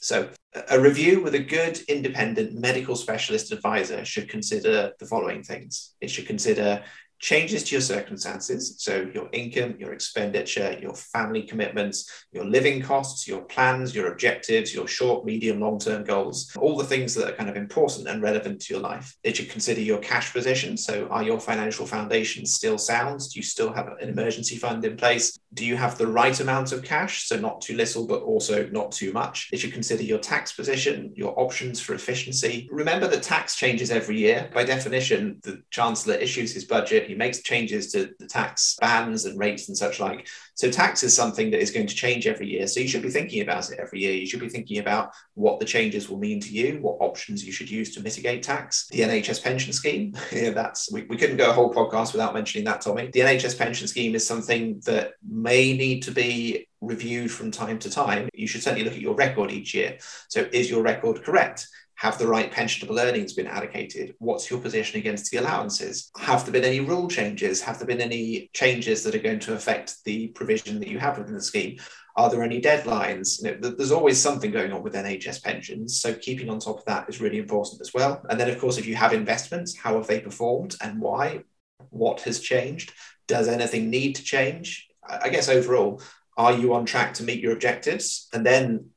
So, 0.01 0.29
a 0.69 0.79
review 0.79 1.21
with 1.21 1.35
a 1.35 1.39
good 1.39 1.79
independent 1.87 2.59
medical 2.59 2.95
specialist 2.95 3.51
advisor 3.51 4.03
should 4.03 4.29
consider 4.29 4.93
the 4.99 5.05
following 5.05 5.43
things. 5.43 5.93
It 6.01 6.09
should 6.09 6.25
consider 6.25 6.83
changes 7.21 7.63
to 7.63 7.75
your 7.75 7.81
circumstances, 7.81 8.75
so 8.79 9.09
your 9.13 9.29
income, 9.31 9.75
your 9.79 9.93
expenditure, 9.93 10.77
your 10.81 10.95
family 10.95 11.43
commitments, 11.43 12.25
your 12.31 12.45
living 12.45 12.81
costs, 12.81 13.27
your 13.27 13.41
plans, 13.41 13.95
your 13.95 14.11
objectives, 14.11 14.73
your 14.73 14.87
short, 14.87 15.23
medium, 15.23 15.59
long 15.59 15.77
term 15.77 16.03
goals, 16.03 16.55
all 16.59 16.75
the 16.75 16.83
things 16.83 17.13
that 17.13 17.29
are 17.29 17.35
kind 17.35 17.49
of 17.49 17.55
important 17.55 18.07
and 18.07 18.23
relevant 18.23 18.59
to 18.59 18.73
your 18.73 18.81
life. 18.81 19.15
It 19.23 19.37
should 19.37 19.51
consider 19.51 19.81
your 19.81 19.99
cash 19.99 20.33
position. 20.33 20.75
So, 20.75 21.07
are 21.09 21.23
your 21.23 21.39
financial 21.39 21.85
foundations 21.85 22.53
still 22.53 22.79
sound? 22.79 23.19
Do 23.19 23.39
you 23.39 23.43
still 23.43 23.71
have 23.71 23.87
an 23.87 24.09
emergency 24.09 24.57
fund 24.57 24.83
in 24.83 24.97
place? 24.97 25.37
Do 25.53 25.65
you 25.65 25.77
have 25.77 25.97
the 25.97 26.07
right 26.07 26.39
amount 26.39 26.71
of 26.71 26.83
cash? 26.83 27.27
So, 27.27 27.37
not 27.39 27.61
too 27.61 27.75
little, 27.75 28.07
but 28.07 28.23
also 28.23 28.67
not 28.67 28.91
too 28.91 29.13
much. 29.13 29.49
It 29.53 29.59
should 29.59 29.73
consider 29.73 30.03
your 30.03 30.19
tax 30.19 30.53
position, 30.53 31.13
your 31.15 31.39
options 31.39 31.79
for 31.79 31.93
efficiency. 31.93 32.67
Remember 32.71 33.07
that 33.07 33.21
tax 33.21 33.55
changes 33.55 33.91
every 33.91 34.17
year. 34.17 34.49
By 34.53 34.63
definition, 34.63 35.39
the 35.43 35.61
Chancellor 35.69 36.15
issues 36.15 36.53
his 36.53 36.65
budget 36.65 37.10
he 37.11 37.17
makes 37.17 37.41
changes 37.41 37.91
to 37.91 38.11
the 38.19 38.25
tax 38.25 38.77
bands 38.79 39.25
and 39.25 39.37
rates 39.37 39.67
and 39.67 39.77
such 39.77 39.99
like. 39.99 40.27
So 40.55 40.71
tax 40.71 41.03
is 41.03 41.15
something 41.15 41.51
that 41.51 41.61
is 41.61 41.71
going 41.71 41.87
to 41.87 41.95
change 41.95 42.25
every 42.25 42.47
year. 42.47 42.67
So 42.67 42.79
you 42.79 42.87
should 42.87 43.01
be 43.01 43.09
thinking 43.09 43.41
about 43.41 43.69
it 43.69 43.79
every 43.79 43.99
year. 43.99 44.13
You 44.13 44.25
should 44.25 44.39
be 44.39 44.49
thinking 44.49 44.79
about 44.79 45.11
what 45.33 45.59
the 45.59 45.65
changes 45.65 46.09
will 46.09 46.17
mean 46.17 46.39
to 46.39 46.49
you, 46.49 46.79
what 46.81 46.97
options 46.99 47.45
you 47.45 47.51
should 47.51 47.69
use 47.69 47.93
to 47.95 48.01
mitigate 48.01 48.43
tax. 48.43 48.87
The 48.91 49.01
NHS 49.01 49.43
pension 49.43 49.73
scheme, 49.73 50.13
yeah, 50.31 50.51
that's 50.51 50.91
we, 50.91 51.03
we 51.03 51.17
couldn't 51.17 51.37
go 51.37 51.49
a 51.49 51.53
whole 51.53 51.73
podcast 51.73 52.13
without 52.13 52.33
mentioning 52.33 52.65
that, 52.65 52.81
Tommy. 52.81 53.09
The 53.11 53.19
NHS 53.19 53.57
pension 53.57 53.87
scheme 53.87 54.15
is 54.15 54.25
something 54.25 54.81
that 54.85 55.13
may 55.27 55.73
need 55.73 56.03
to 56.03 56.11
be 56.11 56.67
reviewed 56.79 57.31
from 57.31 57.51
time 57.51 57.79
to 57.79 57.89
time. 57.89 58.29
You 58.33 58.47
should 58.47 58.63
certainly 58.63 58.85
look 58.85 58.93
at 58.93 59.01
your 59.01 59.15
record 59.15 59.51
each 59.51 59.73
year. 59.73 59.97
So 60.29 60.47
is 60.51 60.69
your 60.69 60.81
record 60.81 61.23
correct? 61.23 61.67
Have 62.01 62.17
the 62.17 62.25
right 62.25 62.51
pensionable 62.51 62.99
earnings 62.99 63.33
been 63.33 63.45
allocated? 63.45 64.15
What's 64.17 64.49
your 64.49 64.59
position 64.59 64.99
against 64.99 65.29
the 65.29 65.37
allowances? 65.37 66.09
Have 66.17 66.43
there 66.43 66.51
been 66.51 66.63
any 66.63 66.79
rule 66.79 67.07
changes? 67.07 67.61
Have 67.61 67.77
there 67.77 67.85
been 67.85 68.01
any 68.01 68.49
changes 68.53 69.03
that 69.03 69.13
are 69.13 69.19
going 69.19 69.37
to 69.41 69.53
affect 69.53 70.03
the 70.03 70.29
provision 70.29 70.79
that 70.79 70.87
you 70.87 70.97
have 70.97 71.19
within 71.19 71.35
the 71.35 71.43
scheme? 71.43 71.77
Are 72.15 72.27
there 72.27 72.41
any 72.41 72.59
deadlines? 72.59 73.43
You 73.43 73.51
know, 73.51 73.69
there's 73.69 73.91
always 73.91 74.19
something 74.19 74.49
going 74.49 74.71
on 74.71 74.81
with 74.81 74.95
NHS 74.95 75.43
pensions. 75.43 76.01
So 76.01 76.15
keeping 76.15 76.49
on 76.49 76.57
top 76.57 76.79
of 76.79 76.85
that 76.85 77.07
is 77.07 77.21
really 77.21 77.37
important 77.37 77.81
as 77.81 77.93
well. 77.93 78.25
And 78.31 78.39
then, 78.39 78.49
of 78.49 78.57
course, 78.57 78.79
if 78.79 78.87
you 78.87 78.95
have 78.95 79.13
investments, 79.13 79.77
how 79.77 79.93
have 79.93 80.07
they 80.07 80.21
performed 80.21 80.77
and 80.81 80.99
why? 80.99 81.43
What 81.91 82.21
has 82.21 82.39
changed? 82.39 82.93
Does 83.27 83.47
anything 83.47 83.91
need 83.91 84.15
to 84.15 84.23
change? 84.23 84.89
I 85.07 85.29
guess 85.29 85.49
overall, 85.49 86.01
are 86.35 86.53
you 86.53 86.73
on 86.73 86.85
track 86.85 87.13
to 87.15 87.23
meet 87.23 87.41
your 87.41 87.53
objectives? 87.53 88.27
And 88.33 88.43
then 88.43 88.90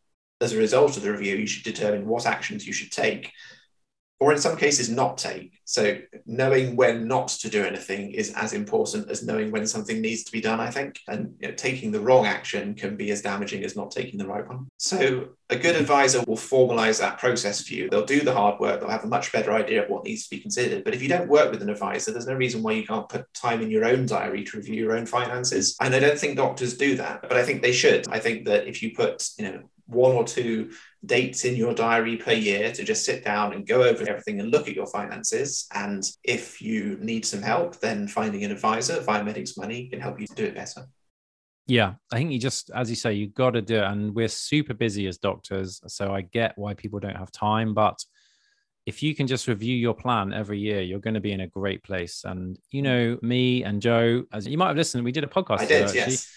as 0.44 0.52
a 0.52 0.58
result 0.58 0.96
of 0.96 1.02
the 1.02 1.10
review, 1.10 1.36
you 1.36 1.46
should 1.46 1.64
determine 1.64 2.06
what 2.06 2.26
actions 2.26 2.66
you 2.66 2.72
should 2.72 2.92
take, 2.92 3.32
or 4.20 4.32
in 4.32 4.38
some 4.38 4.56
cases, 4.56 4.88
not 4.88 5.18
take. 5.18 5.58
So, 5.64 5.98
knowing 6.24 6.76
when 6.76 7.08
not 7.08 7.28
to 7.28 7.50
do 7.50 7.64
anything 7.64 8.12
is 8.12 8.32
as 8.34 8.52
important 8.52 9.10
as 9.10 9.26
knowing 9.26 9.50
when 9.50 9.66
something 9.66 10.00
needs 10.00 10.22
to 10.24 10.32
be 10.32 10.40
done, 10.40 10.60
I 10.60 10.70
think. 10.70 11.00
And 11.08 11.34
you 11.40 11.48
know, 11.48 11.54
taking 11.54 11.90
the 11.90 12.00
wrong 12.00 12.24
action 12.24 12.74
can 12.74 12.96
be 12.96 13.10
as 13.10 13.22
damaging 13.22 13.64
as 13.64 13.76
not 13.76 13.90
taking 13.90 14.18
the 14.18 14.26
right 14.26 14.46
one. 14.46 14.68
So, 14.78 15.28
a 15.50 15.56
good 15.56 15.76
advisor 15.76 16.22
will 16.26 16.36
formalize 16.36 17.00
that 17.00 17.18
process 17.18 17.66
for 17.66 17.74
you. 17.74 17.90
They'll 17.90 18.06
do 18.06 18.20
the 18.20 18.32
hard 18.32 18.60
work, 18.60 18.80
they'll 18.80 18.88
have 18.88 19.04
a 19.04 19.08
much 19.08 19.32
better 19.32 19.52
idea 19.52 19.82
of 19.82 19.90
what 19.90 20.04
needs 20.04 20.24
to 20.24 20.30
be 20.30 20.40
considered. 20.40 20.84
But 20.84 20.94
if 20.94 21.02
you 21.02 21.08
don't 21.08 21.28
work 21.28 21.50
with 21.50 21.62
an 21.62 21.68
advisor, 21.68 22.12
there's 22.12 22.26
no 22.26 22.34
reason 22.34 22.62
why 22.62 22.72
you 22.72 22.86
can't 22.86 23.08
put 23.08 23.26
time 23.34 23.62
in 23.62 23.70
your 23.70 23.84
own 23.84 24.06
diary 24.06 24.44
to 24.44 24.56
review 24.56 24.76
your 24.76 24.96
own 24.96 25.06
finances. 25.06 25.76
And 25.80 25.94
I 25.94 25.98
don't 25.98 26.18
think 26.18 26.36
doctors 26.36 26.76
do 26.76 26.96
that, 26.96 27.22
but 27.22 27.36
I 27.36 27.42
think 27.42 27.62
they 27.62 27.72
should. 27.72 28.08
I 28.08 28.20
think 28.20 28.46
that 28.46 28.66
if 28.66 28.82
you 28.82 28.94
put, 28.94 29.28
you 29.38 29.44
know, 29.44 29.62
one 29.86 30.12
or 30.12 30.24
two 30.24 30.70
dates 31.04 31.44
in 31.44 31.56
your 31.56 31.74
diary 31.74 32.16
per 32.16 32.32
year 32.32 32.72
to 32.72 32.84
just 32.84 33.04
sit 33.04 33.24
down 33.24 33.52
and 33.52 33.66
go 33.66 33.82
over 33.82 34.08
everything 34.08 34.40
and 34.40 34.50
look 34.50 34.68
at 34.68 34.74
your 34.74 34.86
finances. 34.86 35.66
And 35.74 36.02
if 36.22 36.62
you 36.62 36.96
need 37.00 37.26
some 37.26 37.42
help, 37.42 37.80
then 37.80 38.08
finding 38.08 38.44
an 38.44 38.50
advisor 38.50 39.00
via 39.00 39.22
Medics 39.22 39.56
Money 39.56 39.88
can 39.88 40.00
help 40.00 40.20
you 40.20 40.26
do 40.34 40.44
it 40.44 40.54
better. 40.54 40.86
Yeah, 41.66 41.94
I 42.12 42.16
think 42.16 42.32
you 42.32 42.38
just, 42.38 42.70
as 42.74 42.90
you 42.90 42.96
say, 42.96 43.14
you 43.14 43.28
got 43.28 43.50
to 43.50 43.62
do 43.62 43.76
it. 43.76 43.84
And 43.84 44.14
we're 44.14 44.28
super 44.28 44.74
busy 44.74 45.06
as 45.06 45.18
doctors. 45.18 45.80
So 45.86 46.14
I 46.14 46.22
get 46.22 46.56
why 46.56 46.74
people 46.74 47.00
don't 47.00 47.16
have 47.16 47.32
time. 47.32 47.74
But 47.74 48.02
if 48.86 49.02
you 49.02 49.14
can 49.14 49.26
just 49.26 49.48
review 49.48 49.76
your 49.76 49.94
plan 49.94 50.32
every 50.32 50.58
year, 50.58 50.82
you're 50.82 50.98
going 50.98 51.14
to 51.14 51.20
be 51.20 51.32
in 51.32 51.40
a 51.40 51.46
great 51.46 51.82
place. 51.82 52.22
And, 52.24 52.58
you 52.70 52.82
know, 52.82 53.18
me 53.22 53.64
and 53.64 53.80
Joe, 53.80 54.24
as 54.32 54.46
you 54.46 54.58
might 54.58 54.68
have 54.68 54.76
listened, 54.76 55.04
we 55.04 55.12
did 55.12 55.24
a 55.24 55.26
podcast. 55.26 55.60
I 55.60 55.66
did, 55.66 55.94
yes 55.94 56.30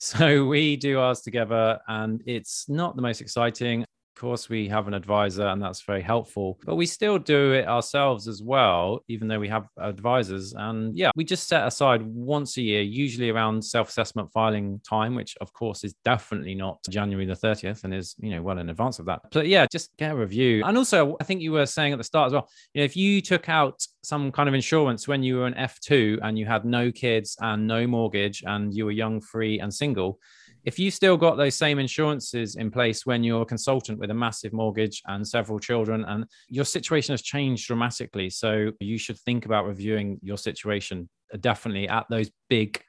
so 0.00 0.46
we 0.46 0.76
do 0.76 0.98
ours 0.98 1.20
together, 1.20 1.78
and 1.86 2.22
it's 2.26 2.68
not 2.68 2.96
the 2.96 3.02
most 3.02 3.20
exciting 3.20 3.84
course, 4.14 4.48
we 4.48 4.68
have 4.68 4.88
an 4.88 4.94
advisor, 4.94 5.46
and 5.46 5.62
that's 5.62 5.82
very 5.82 6.02
helpful. 6.02 6.58
But 6.64 6.76
we 6.76 6.86
still 6.86 7.18
do 7.18 7.52
it 7.52 7.66
ourselves 7.66 8.28
as 8.28 8.42
well, 8.42 9.04
even 9.08 9.28
though 9.28 9.38
we 9.38 9.48
have 9.48 9.66
advisors. 9.78 10.52
And 10.56 10.96
yeah, 10.96 11.10
we 11.16 11.24
just 11.24 11.48
set 11.48 11.66
aside 11.66 12.02
once 12.02 12.56
a 12.56 12.62
year, 12.62 12.82
usually 12.82 13.30
around 13.30 13.64
self 13.64 13.88
assessment 13.88 14.30
filing 14.32 14.80
time, 14.88 15.14
which 15.14 15.36
of 15.40 15.52
course 15.52 15.84
is 15.84 15.94
definitely 16.04 16.54
not 16.54 16.78
January 16.88 17.26
the 17.26 17.34
30th 17.34 17.84
and 17.84 17.94
is, 17.94 18.14
you 18.18 18.30
know, 18.30 18.42
well 18.42 18.58
in 18.58 18.70
advance 18.70 18.98
of 18.98 19.06
that. 19.06 19.20
But 19.32 19.46
yeah, 19.46 19.66
just 19.70 19.96
get 19.96 20.12
a 20.12 20.16
review. 20.16 20.62
And 20.64 20.76
also, 20.76 21.16
I 21.20 21.24
think 21.24 21.40
you 21.40 21.52
were 21.52 21.66
saying 21.66 21.92
at 21.92 21.98
the 21.98 22.04
start 22.04 22.26
as 22.26 22.32
well, 22.32 22.48
you 22.74 22.80
know, 22.80 22.84
if 22.84 22.96
you 22.96 23.20
took 23.20 23.48
out 23.48 23.86
some 24.02 24.32
kind 24.32 24.48
of 24.48 24.54
insurance 24.54 25.06
when 25.06 25.22
you 25.22 25.36
were 25.36 25.46
an 25.46 25.54
F2 25.54 26.18
and 26.22 26.38
you 26.38 26.46
had 26.46 26.64
no 26.64 26.90
kids 26.90 27.36
and 27.40 27.66
no 27.66 27.86
mortgage 27.86 28.42
and 28.46 28.74
you 28.74 28.84
were 28.84 28.90
young, 28.90 29.20
free, 29.20 29.60
and 29.60 29.72
single, 29.72 30.18
if 30.64 30.78
you 30.78 30.90
still 30.90 31.16
got 31.16 31.36
those 31.36 31.54
same 31.54 31.78
insurances 31.78 32.56
in 32.56 32.70
place 32.70 33.06
when 33.06 33.24
you're 33.24 33.42
a 33.42 33.46
consultant 33.46 33.98
with 33.98 34.10
a 34.10 34.14
massive 34.14 34.52
mortgage 34.52 35.02
and 35.06 35.26
several 35.26 35.58
children 35.58 36.04
and 36.06 36.24
your 36.48 36.64
situation 36.64 37.12
has 37.12 37.22
changed 37.22 37.66
dramatically 37.66 38.30
so 38.30 38.70
you 38.80 38.98
should 38.98 39.18
think 39.20 39.46
about 39.46 39.66
reviewing 39.66 40.18
your 40.22 40.36
situation 40.36 41.08
definitely 41.40 41.88
at 41.88 42.06
those 42.10 42.30
big 42.48 42.80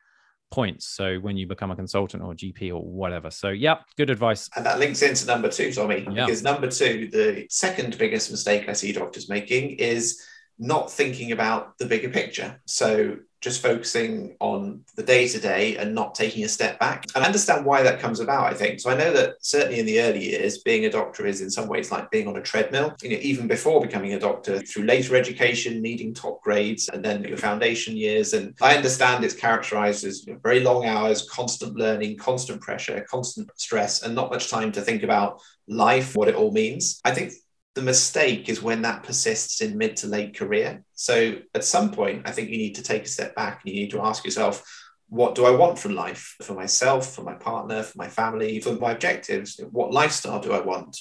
points. 0.51 0.87
So 0.87 1.17
when 1.17 1.37
you 1.37 1.47
become 1.47 1.71
a 1.71 1.75
consultant 1.75 2.21
or 2.21 2.33
gp 2.33 2.71
or 2.71 2.81
whatever. 2.83 3.31
So 3.31 3.49
yeah 3.49 3.77
good 3.97 4.09
advice. 4.09 4.49
And 4.55 4.65
that 4.65 4.79
links 4.79 5.01
into 5.01 5.25
number 5.25 5.49
two 5.49 5.71
tommy 5.71 6.05
yeah. 6.11 6.25
because 6.25 6.43
number 6.43 6.69
two 6.69 7.09
the 7.11 7.45
second 7.49 7.97
biggest 7.97 8.29
mistake 8.29 8.67
i 8.67 8.73
see 8.73 8.91
doctors 8.91 9.29
making 9.29 9.71
is 9.71 10.21
not 10.59 10.91
thinking 10.91 11.31
about 11.31 11.77
the 11.79 11.85
bigger 11.85 12.09
picture. 12.09 12.61
So 12.67 13.17
just 13.41 13.61
focusing 13.61 14.35
on 14.39 14.81
the 14.95 15.03
day 15.03 15.27
to 15.27 15.39
day 15.39 15.75
and 15.77 15.95
not 15.95 16.13
taking 16.13 16.43
a 16.45 16.47
step 16.47 16.79
back. 16.79 17.05
And 17.15 17.23
I 17.23 17.27
understand 17.27 17.65
why 17.65 17.81
that 17.81 17.99
comes 17.99 18.19
about, 18.19 18.45
I 18.45 18.53
think. 18.53 18.79
So 18.79 18.91
I 18.91 18.95
know 18.95 19.11
that 19.13 19.35
certainly 19.41 19.79
in 19.79 19.87
the 19.87 19.99
early 19.99 20.29
years, 20.29 20.59
being 20.59 20.85
a 20.85 20.91
doctor 20.91 21.25
is 21.25 21.41
in 21.41 21.49
some 21.49 21.67
ways 21.67 21.91
like 21.91 22.11
being 22.11 22.27
on 22.27 22.37
a 22.37 22.41
treadmill. 22.41 22.95
You 23.01 23.09
know, 23.09 23.17
even 23.21 23.47
before 23.47 23.81
becoming 23.81 24.13
a 24.13 24.19
doctor, 24.19 24.59
through 24.59 24.83
later 24.83 25.15
education, 25.15 25.81
needing 25.81 26.13
top 26.13 26.41
grades, 26.43 26.87
and 26.89 27.03
then 27.03 27.23
your 27.23 27.37
foundation 27.37 27.97
years. 27.97 28.33
And 28.33 28.55
I 28.61 28.75
understand 28.75 29.23
it's 29.23 29.33
characterized 29.33 30.05
as 30.05 30.25
very 30.43 30.59
long 30.59 30.85
hours, 30.85 31.27
constant 31.27 31.75
learning, 31.75 32.17
constant 32.17 32.61
pressure, 32.61 33.05
constant 33.09 33.49
stress, 33.55 34.03
and 34.03 34.13
not 34.13 34.29
much 34.29 34.49
time 34.49 34.71
to 34.73 34.81
think 34.81 35.01
about 35.01 35.41
life, 35.67 36.15
what 36.15 36.27
it 36.27 36.35
all 36.35 36.51
means. 36.51 37.01
I 37.03 37.11
think 37.11 37.33
the 37.73 37.81
mistake 37.81 38.49
is 38.49 38.61
when 38.61 38.81
that 38.81 39.03
persists 39.03 39.61
in 39.61 39.77
mid 39.77 39.95
to 39.97 40.07
late 40.07 40.37
career. 40.37 40.83
So 40.93 41.35
at 41.55 41.63
some 41.63 41.91
point, 41.91 42.27
I 42.27 42.31
think 42.31 42.49
you 42.49 42.57
need 42.57 42.75
to 42.75 42.83
take 42.83 43.03
a 43.05 43.09
step 43.09 43.33
back 43.35 43.61
and 43.63 43.73
you 43.73 43.81
need 43.81 43.91
to 43.91 44.01
ask 44.01 44.25
yourself, 44.25 44.63
what 45.07 45.35
do 45.35 45.45
I 45.45 45.51
want 45.51 45.79
from 45.79 45.95
life 45.95 46.35
for 46.41 46.53
myself, 46.53 47.13
for 47.13 47.23
my 47.23 47.33
partner, 47.33 47.83
for 47.83 47.97
my 47.97 48.07
family, 48.07 48.59
for 48.59 48.73
my 48.73 48.91
objectives? 48.91 49.59
What 49.71 49.91
lifestyle 49.91 50.39
do 50.39 50.53
I 50.53 50.59
want? 50.59 50.97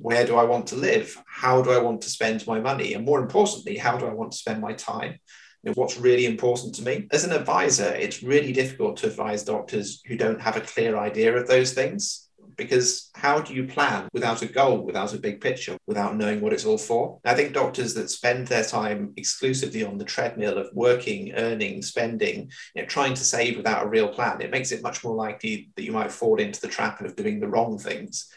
Where 0.00 0.26
do 0.26 0.36
I 0.36 0.44
want 0.44 0.66
to 0.68 0.76
live? 0.76 1.16
How 1.26 1.60
do 1.60 1.70
I 1.70 1.78
want 1.78 2.00
to 2.02 2.10
spend 2.10 2.46
my 2.46 2.58
money? 2.58 2.94
And 2.94 3.04
more 3.04 3.20
importantly, 3.20 3.76
how 3.76 3.96
do 3.98 4.06
I 4.06 4.12
want 4.12 4.32
to 4.32 4.38
spend 4.38 4.60
my 4.60 4.72
time? 4.72 5.18
What's 5.62 5.98
really 5.98 6.26
important 6.26 6.74
to 6.74 6.82
me? 6.82 7.06
As 7.10 7.24
an 7.24 7.32
advisor, 7.32 7.94
it's 7.94 8.22
really 8.22 8.52
difficult 8.52 8.98
to 8.98 9.06
advise 9.06 9.44
doctors 9.44 10.02
who 10.06 10.16
don't 10.16 10.40
have 10.40 10.58
a 10.58 10.60
clear 10.60 10.98
idea 10.98 11.34
of 11.34 11.46
those 11.46 11.72
things 11.72 12.23
because 12.56 13.10
how 13.14 13.40
do 13.40 13.54
you 13.54 13.66
plan 13.66 14.08
without 14.12 14.42
a 14.42 14.46
goal, 14.46 14.84
without 14.84 15.14
a 15.14 15.18
big 15.18 15.40
picture, 15.40 15.76
without 15.86 16.16
knowing 16.16 16.40
what 16.40 16.52
it's 16.52 16.64
all 16.64 16.78
for? 16.78 17.20
I 17.24 17.34
think 17.34 17.52
doctors 17.52 17.94
that 17.94 18.10
spend 18.10 18.46
their 18.46 18.64
time 18.64 19.12
exclusively 19.16 19.84
on 19.84 19.98
the 19.98 20.04
treadmill 20.04 20.58
of 20.58 20.70
working, 20.74 21.32
earning, 21.34 21.82
spending, 21.82 22.50
you 22.74 22.82
know, 22.82 22.88
trying 22.88 23.14
to 23.14 23.24
save 23.24 23.56
without 23.56 23.84
a 23.84 23.88
real 23.88 24.08
plan, 24.08 24.40
it 24.40 24.50
makes 24.50 24.72
it 24.72 24.82
much 24.82 25.04
more 25.04 25.14
likely 25.14 25.70
that 25.76 25.84
you 25.84 25.92
might 25.92 26.12
fall 26.12 26.40
into 26.40 26.60
the 26.60 26.68
trap 26.68 27.00
of 27.00 27.16
doing 27.16 27.40
the 27.40 27.48
wrong 27.48 27.78
things. 27.78 28.30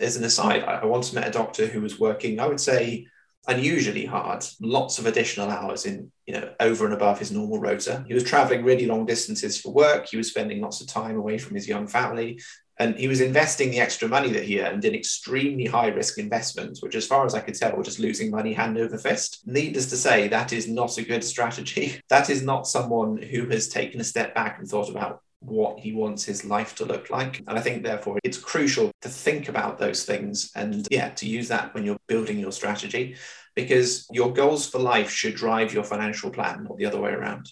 As 0.00 0.16
an 0.16 0.24
aside, 0.24 0.64
I 0.64 0.84
once 0.84 1.12
met 1.12 1.28
a 1.28 1.32
doctor 1.32 1.66
who 1.66 1.80
was 1.80 1.98
working, 1.98 2.40
I 2.40 2.46
would 2.46 2.60
say, 2.60 3.06
unusually 3.48 4.04
hard, 4.04 4.44
lots 4.60 4.98
of 4.98 5.06
additional 5.06 5.48
hours 5.48 5.86
in, 5.86 6.12
you 6.26 6.34
know, 6.34 6.52
over 6.60 6.84
and 6.84 6.92
above 6.92 7.18
his 7.18 7.32
normal 7.32 7.58
rota. 7.58 8.04
He 8.06 8.12
was 8.12 8.22
traveling 8.22 8.62
really 8.62 8.84
long 8.84 9.06
distances 9.06 9.58
for 9.58 9.72
work. 9.72 10.06
He 10.06 10.18
was 10.18 10.28
spending 10.28 10.60
lots 10.60 10.82
of 10.82 10.86
time 10.86 11.16
away 11.16 11.38
from 11.38 11.54
his 11.54 11.66
young 11.66 11.86
family. 11.86 12.40
And 12.78 12.96
he 12.96 13.08
was 13.08 13.20
investing 13.20 13.70
the 13.70 13.80
extra 13.80 14.08
money 14.08 14.30
that 14.32 14.44
he 14.44 14.60
earned 14.60 14.84
in 14.84 14.94
extremely 14.94 15.66
high 15.66 15.88
risk 15.88 16.18
investments, 16.18 16.82
which, 16.82 16.94
as 16.94 17.06
far 17.06 17.26
as 17.26 17.34
I 17.34 17.40
could 17.40 17.54
tell, 17.54 17.76
were 17.76 17.82
just 17.82 17.98
losing 17.98 18.30
money 18.30 18.52
hand 18.52 18.78
over 18.78 18.96
fist. 18.96 19.42
Needless 19.46 19.90
to 19.90 19.96
say, 19.96 20.28
that 20.28 20.52
is 20.52 20.68
not 20.68 20.96
a 20.98 21.02
good 21.02 21.24
strategy. 21.24 22.00
That 22.08 22.30
is 22.30 22.42
not 22.42 22.66
someone 22.66 23.18
who 23.18 23.48
has 23.50 23.68
taken 23.68 24.00
a 24.00 24.04
step 24.04 24.34
back 24.34 24.58
and 24.58 24.66
thought 24.66 24.88
about 24.88 25.20
what 25.40 25.78
he 25.78 25.92
wants 25.92 26.24
his 26.24 26.44
life 26.44 26.74
to 26.76 26.84
look 26.84 27.10
like. 27.10 27.40
And 27.46 27.58
I 27.58 27.60
think, 27.60 27.82
therefore, 27.82 28.18
it's 28.24 28.38
crucial 28.38 28.90
to 29.02 29.08
think 29.08 29.48
about 29.48 29.78
those 29.78 30.04
things 30.04 30.50
and, 30.54 30.86
yeah, 30.90 31.10
to 31.10 31.26
use 31.26 31.48
that 31.48 31.74
when 31.74 31.84
you're 31.84 31.98
building 32.06 32.38
your 32.38 32.52
strategy 32.52 33.16
because 33.54 34.06
your 34.12 34.32
goals 34.32 34.68
for 34.68 34.78
life 34.78 35.10
should 35.10 35.34
drive 35.34 35.74
your 35.74 35.84
financial 35.84 36.30
plan, 36.30 36.64
not 36.64 36.78
the 36.78 36.86
other 36.86 37.00
way 37.00 37.10
around. 37.10 37.50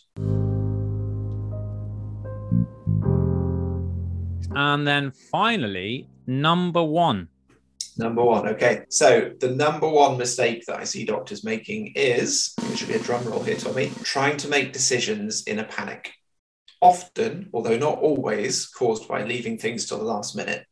And 4.57 4.89
then 4.89 5.11
finally, 5.11 6.09
number 6.27 6.83
one. 6.83 7.29
Number 7.99 8.25
one. 8.25 8.49
Okay. 8.49 8.85
So 8.89 9.33
the 9.39 9.51
number 9.51 9.87
one 9.87 10.17
mistake 10.17 10.65
that 10.67 10.81
I 10.81 10.85
see 10.85 11.05
doctors 11.05 11.45
making 11.45 11.93
is, 11.95 12.55
it 12.63 12.79
should 12.79 12.89
be 12.89 12.95
a 12.95 12.99
drum 12.99 13.25
roll 13.27 13.43
here, 13.43 13.57
Tommy, 13.57 13.93
trying 14.03 14.39
to 14.39 14.49
make 14.49 14.73
decisions 14.73 15.43
in 15.43 15.59
a 15.59 15.65
panic. 15.65 16.15
Often, 16.81 17.51
although 17.53 17.77
not 17.77 17.99
always, 17.99 18.67
caused 18.67 19.07
by 19.07 19.25
leaving 19.25 19.59
things 19.59 19.87
till 19.87 19.99
the 19.99 20.05
last 20.05 20.35
minute. 20.35 20.65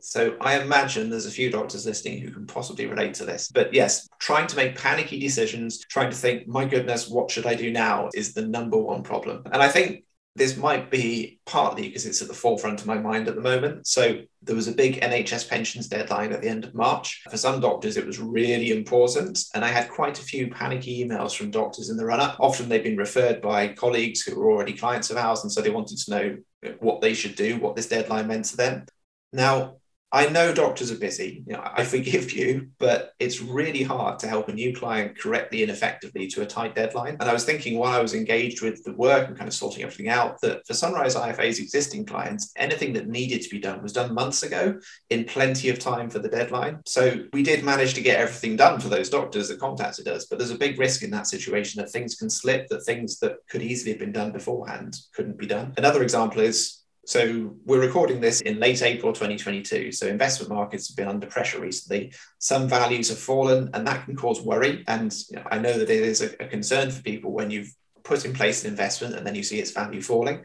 So 0.00 0.36
I 0.40 0.58
imagine 0.60 1.08
there's 1.08 1.26
a 1.26 1.30
few 1.30 1.50
doctors 1.50 1.86
listening 1.86 2.20
who 2.20 2.32
can 2.32 2.46
possibly 2.48 2.86
relate 2.86 3.14
to 3.14 3.24
this. 3.24 3.48
But 3.52 3.72
yes, 3.72 4.08
trying 4.18 4.48
to 4.48 4.56
make 4.56 4.76
panicky 4.76 5.20
decisions, 5.20 5.78
trying 5.78 6.10
to 6.10 6.16
think, 6.16 6.48
my 6.48 6.64
goodness, 6.64 7.08
what 7.08 7.30
should 7.30 7.46
I 7.46 7.54
do 7.54 7.70
now 7.70 8.08
is 8.12 8.34
the 8.34 8.46
number 8.46 8.78
one 8.78 9.04
problem. 9.04 9.42
And 9.52 9.62
I 9.62 9.68
think 9.68 10.04
this 10.36 10.56
might 10.56 10.90
be 10.90 11.40
partly 11.44 11.88
because 11.88 12.06
it's 12.06 12.22
at 12.22 12.28
the 12.28 12.34
forefront 12.34 12.80
of 12.80 12.86
my 12.86 12.98
mind 12.98 13.26
at 13.26 13.34
the 13.34 13.40
moment. 13.40 13.86
So 13.86 14.20
there 14.42 14.54
was 14.54 14.68
a 14.68 14.72
big 14.72 15.00
NHS 15.00 15.48
pensions 15.48 15.88
deadline 15.88 16.32
at 16.32 16.40
the 16.40 16.48
end 16.48 16.64
of 16.64 16.74
March. 16.74 17.22
For 17.28 17.36
some 17.36 17.60
doctors, 17.60 17.96
it 17.96 18.06
was 18.06 18.20
really 18.20 18.70
important. 18.70 19.42
And 19.54 19.64
I 19.64 19.68
had 19.68 19.90
quite 19.90 20.20
a 20.20 20.24
few 20.24 20.48
panicky 20.48 21.04
emails 21.04 21.34
from 21.34 21.50
doctors 21.50 21.90
in 21.90 21.96
the 21.96 22.06
run 22.06 22.20
up. 22.20 22.36
Often 22.38 22.68
they've 22.68 22.82
been 22.82 22.96
referred 22.96 23.42
by 23.42 23.68
colleagues 23.68 24.22
who 24.22 24.38
were 24.38 24.50
already 24.50 24.72
clients 24.72 25.10
of 25.10 25.16
ours. 25.16 25.42
And 25.42 25.50
so 25.50 25.60
they 25.60 25.70
wanted 25.70 25.98
to 25.98 26.10
know 26.10 26.36
what 26.78 27.00
they 27.00 27.12
should 27.12 27.34
do, 27.34 27.58
what 27.58 27.74
this 27.74 27.88
deadline 27.88 28.28
meant 28.28 28.44
to 28.46 28.56
them. 28.56 28.86
Now, 29.32 29.79
I 30.12 30.28
know 30.28 30.52
doctors 30.52 30.90
are 30.90 30.98
busy. 30.98 31.44
You 31.46 31.52
know, 31.52 31.62
I 31.64 31.84
forgive 31.84 32.32
you, 32.32 32.70
but 32.78 33.12
it's 33.20 33.40
really 33.40 33.84
hard 33.84 34.18
to 34.20 34.26
help 34.28 34.48
a 34.48 34.52
new 34.52 34.74
client 34.74 35.16
correctly 35.16 35.62
and 35.62 35.70
effectively 35.70 36.26
to 36.28 36.42
a 36.42 36.46
tight 36.46 36.74
deadline. 36.74 37.16
And 37.20 37.30
I 37.30 37.32
was 37.32 37.44
thinking 37.44 37.78
while 37.78 37.96
I 37.96 38.02
was 38.02 38.14
engaged 38.14 38.60
with 38.60 38.82
the 38.82 38.92
work 38.94 39.28
and 39.28 39.36
kind 39.36 39.46
of 39.46 39.54
sorting 39.54 39.84
everything 39.84 40.08
out, 40.08 40.40
that 40.40 40.66
for 40.66 40.74
Sunrise 40.74 41.14
IFA's 41.14 41.60
existing 41.60 42.06
clients, 42.06 42.52
anything 42.56 42.92
that 42.94 43.06
needed 43.06 43.42
to 43.42 43.50
be 43.50 43.60
done 43.60 43.82
was 43.82 43.92
done 43.92 44.12
months 44.12 44.42
ago 44.42 44.80
in 45.10 45.24
plenty 45.24 45.68
of 45.68 45.78
time 45.78 46.10
for 46.10 46.18
the 46.18 46.28
deadline. 46.28 46.80
So 46.86 47.24
we 47.32 47.44
did 47.44 47.62
manage 47.62 47.94
to 47.94 48.02
get 48.02 48.18
everything 48.18 48.56
done 48.56 48.80
for 48.80 48.88
those 48.88 49.10
doctors 49.10 49.48
that 49.48 49.60
contacted 49.60 50.08
us. 50.08 50.26
But 50.26 50.38
there's 50.38 50.50
a 50.50 50.58
big 50.58 50.78
risk 50.80 51.04
in 51.04 51.10
that 51.12 51.28
situation 51.28 51.80
that 51.80 51.90
things 51.90 52.16
can 52.16 52.30
slip, 52.30 52.66
that 52.68 52.84
things 52.84 53.20
that 53.20 53.36
could 53.48 53.62
easily 53.62 53.92
have 53.92 54.00
been 54.00 54.12
done 54.12 54.32
beforehand 54.32 54.96
couldn't 55.14 55.38
be 55.38 55.46
done. 55.46 55.72
Another 55.76 56.02
example 56.02 56.40
is 56.40 56.79
so 57.06 57.56
we're 57.64 57.80
recording 57.80 58.20
this 58.20 58.40
in 58.42 58.60
late 58.60 58.82
April 58.82 59.12
2022. 59.12 59.92
So 59.92 60.06
investment 60.06 60.52
markets 60.52 60.88
have 60.88 60.96
been 60.96 61.08
under 61.08 61.26
pressure 61.26 61.60
recently. 61.60 62.12
Some 62.38 62.68
values 62.68 63.08
have 63.08 63.18
fallen, 63.18 63.70
and 63.74 63.86
that 63.86 64.04
can 64.04 64.16
cause 64.16 64.40
worry. 64.40 64.84
And 64.86 65.12
you 65.30 65.36
know, 65.36 65.44
I 65.50 65.58
know 65.58 65.78
that 65.78 65.90
it 65.90 66.02
is 66.02 66.20
a, 66.20 66.30
a 66.40 66.46
concern 66.46 66.90
for 66.90 67.02
people 67.02 67.32
when 67.32 67.50
you've 67.50 67.74
put 68.04 68.24
in 68.24 68.32
place 68.32 68.64
an 68.64 68.70
investment 68.70 69.14
and 69.14 69.26
then 69.26 69.34
you 69.34 69.42
see 69.42 69.58
its 69.58 69.70
value 69.70 70.02
falling. 70.02 70.44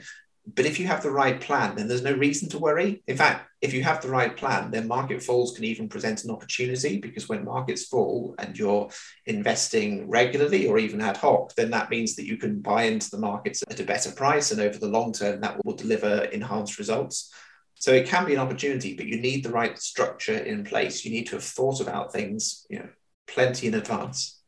But 0.53 0.65
if 0.65 0.79
you 0.79 0.85
have 0.85 1.01
the 1.01 1.11
right 1.11 1.41
plan, 1.41 1.75
then 1.75 1.87
there's 1.87 2.03
no 2.03 2.13
reason 2.13 2.49
to 2.49 2.59
worry. 2.59 3.01
In 3.07 3.17
fact, 3.17 3.49
if 3.61 3.73
you 3.73 3.83
have 3.83 4.01
the 4.01 4.09
right 4.09 4.37
plan, 4.37 4.69
then 4.69 4.87
market 4.87 5.23
falls 5.23 5.55
can 5.55 5.63
even 5.63 5.89
present 5.89 6.23
an 6.23 6.29
opportunity 6.29 6.99
because 6.99 7.27
when 7.27 7.43
markets 7.43 7.85
fall 7.87 8.35
and 8.37 8.57
you're 8.57 8.89
investing 9.25 10.07
regularly 10.07 10.67
or 10.67 10.77
even 10.77 11.01
ad 11.01 11.17
hoc, 11.17 11.55
then 11.55 11.71
that 11.71 11.89
means 11.89 12.15
that 12.15 12.27
you 12.27 12.37
can 12.37 12.61
buy 12.61 12.83
into 12.83 13.09
the 13.09 13.17
markets 13.17 13.63
at 13.69 13.79
a 13.79 13.83
better 13.83 14.11
price. 14.11 14.51
And 14.51 14.61
over 14.61 14.77
the 14.77 14.87
long 14.87 15.13
term, 15.13 15.41
that 15.41 15.65
will 15.65 15.75
deliver 15.75 16.25
enhanced 16.25 16.77
results. 16.77 17.33
So 17.73 17.91
it 17.91 18.07
can 18.07 18.25
be 18.25 18.33
an 18.33 18.39
opportunity, 18.39 18.95
but 18.95 19.07
you 19.07 19.19
need 19.19 19.43
the 19.43 19.51
right 19.51 19.77
structure 19.79 20.37
in 20.37 20.63
place. 20.63 21.03
You 21.03 21.11
need 21.11 21.25
to 21.27 21.37
have 21.37 21.43
thought 21.43 21.81
about 21.81 22.13
things, 22.13 22.67
you 22.69 22.79
know, 22.79 22.89
plenty 23.27 23.67
in 23.67 23.73
advance. 23.73 24.41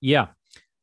Yeah. 0.00 0.28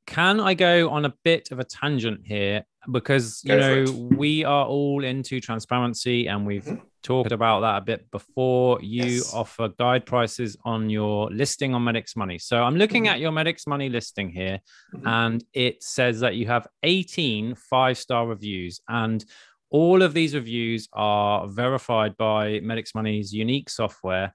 Can 0.08 0.40
I 0.40 0.54
go 0.54 0.90
on 0.90 1.06
a 1.06 1.14
bit 1.24 1.52
of 1.52 1.60
a 1.60 1.64
tangent 1.64 2.22
here 2.26 2.66
because 2.92 3.42
you 3.44 3.56
know 3.56 3.86
we 4.16 4.44
are 4.44 4.66
all 4.66 5.04
into 5.04 5.40
transparency 5.40 6.28
and 6.28 6.46
we've 6.46 6.66
mm-hmm. 6.66 6.84
talked 7.04 7.32
about 7.32 7.62
that 7.62 7.78
a 7.78 7.82
bit 7.82 8.10
before 8.12 8.80
you 8.82 9.06
yes. 9.06 9.34
offer 9.34 9.70
guide 9.80 10.06
prices 10.06 10.58
on 10.66 10.90
your 10.90 11.30
listing 11.32 11.74
on 11.74 11.84
Medics 11.84 12.16
Money 12.16 12.38
so 12.38 12.62
i'm 12.64 12.76
looking 12.76 13.06
mm-hmm. 13.06 13.14
at 13.14 13.20
your 13.20 13.32
Medics 13.32 13.68
Money 13.68 13.90
listing 13.90 14.30
here 14.30 14.60
mm-hmm. 14.94 15.08
and 15.08 15.44
it 15.54 15.84
says 15.84 16.20
that 16.20 16.36
you 16.36 16.48
have 16.48 16.68
18 16.84 17.56
five 17.56 17.98
star 17.98 18.28
reviews 18.28 18.82
and 18.88 19.26
all 19.72 20.02
of 20.02 20.14
these 20.14 20.34
reviews 20.36 20.88
are 20.94 21.48
verified 21.48 22.16
by 22.16 22.60
Medics 22.62 22.96
Money's 22.96 23.34
unique 23.34 23.70
software 23.70 24.32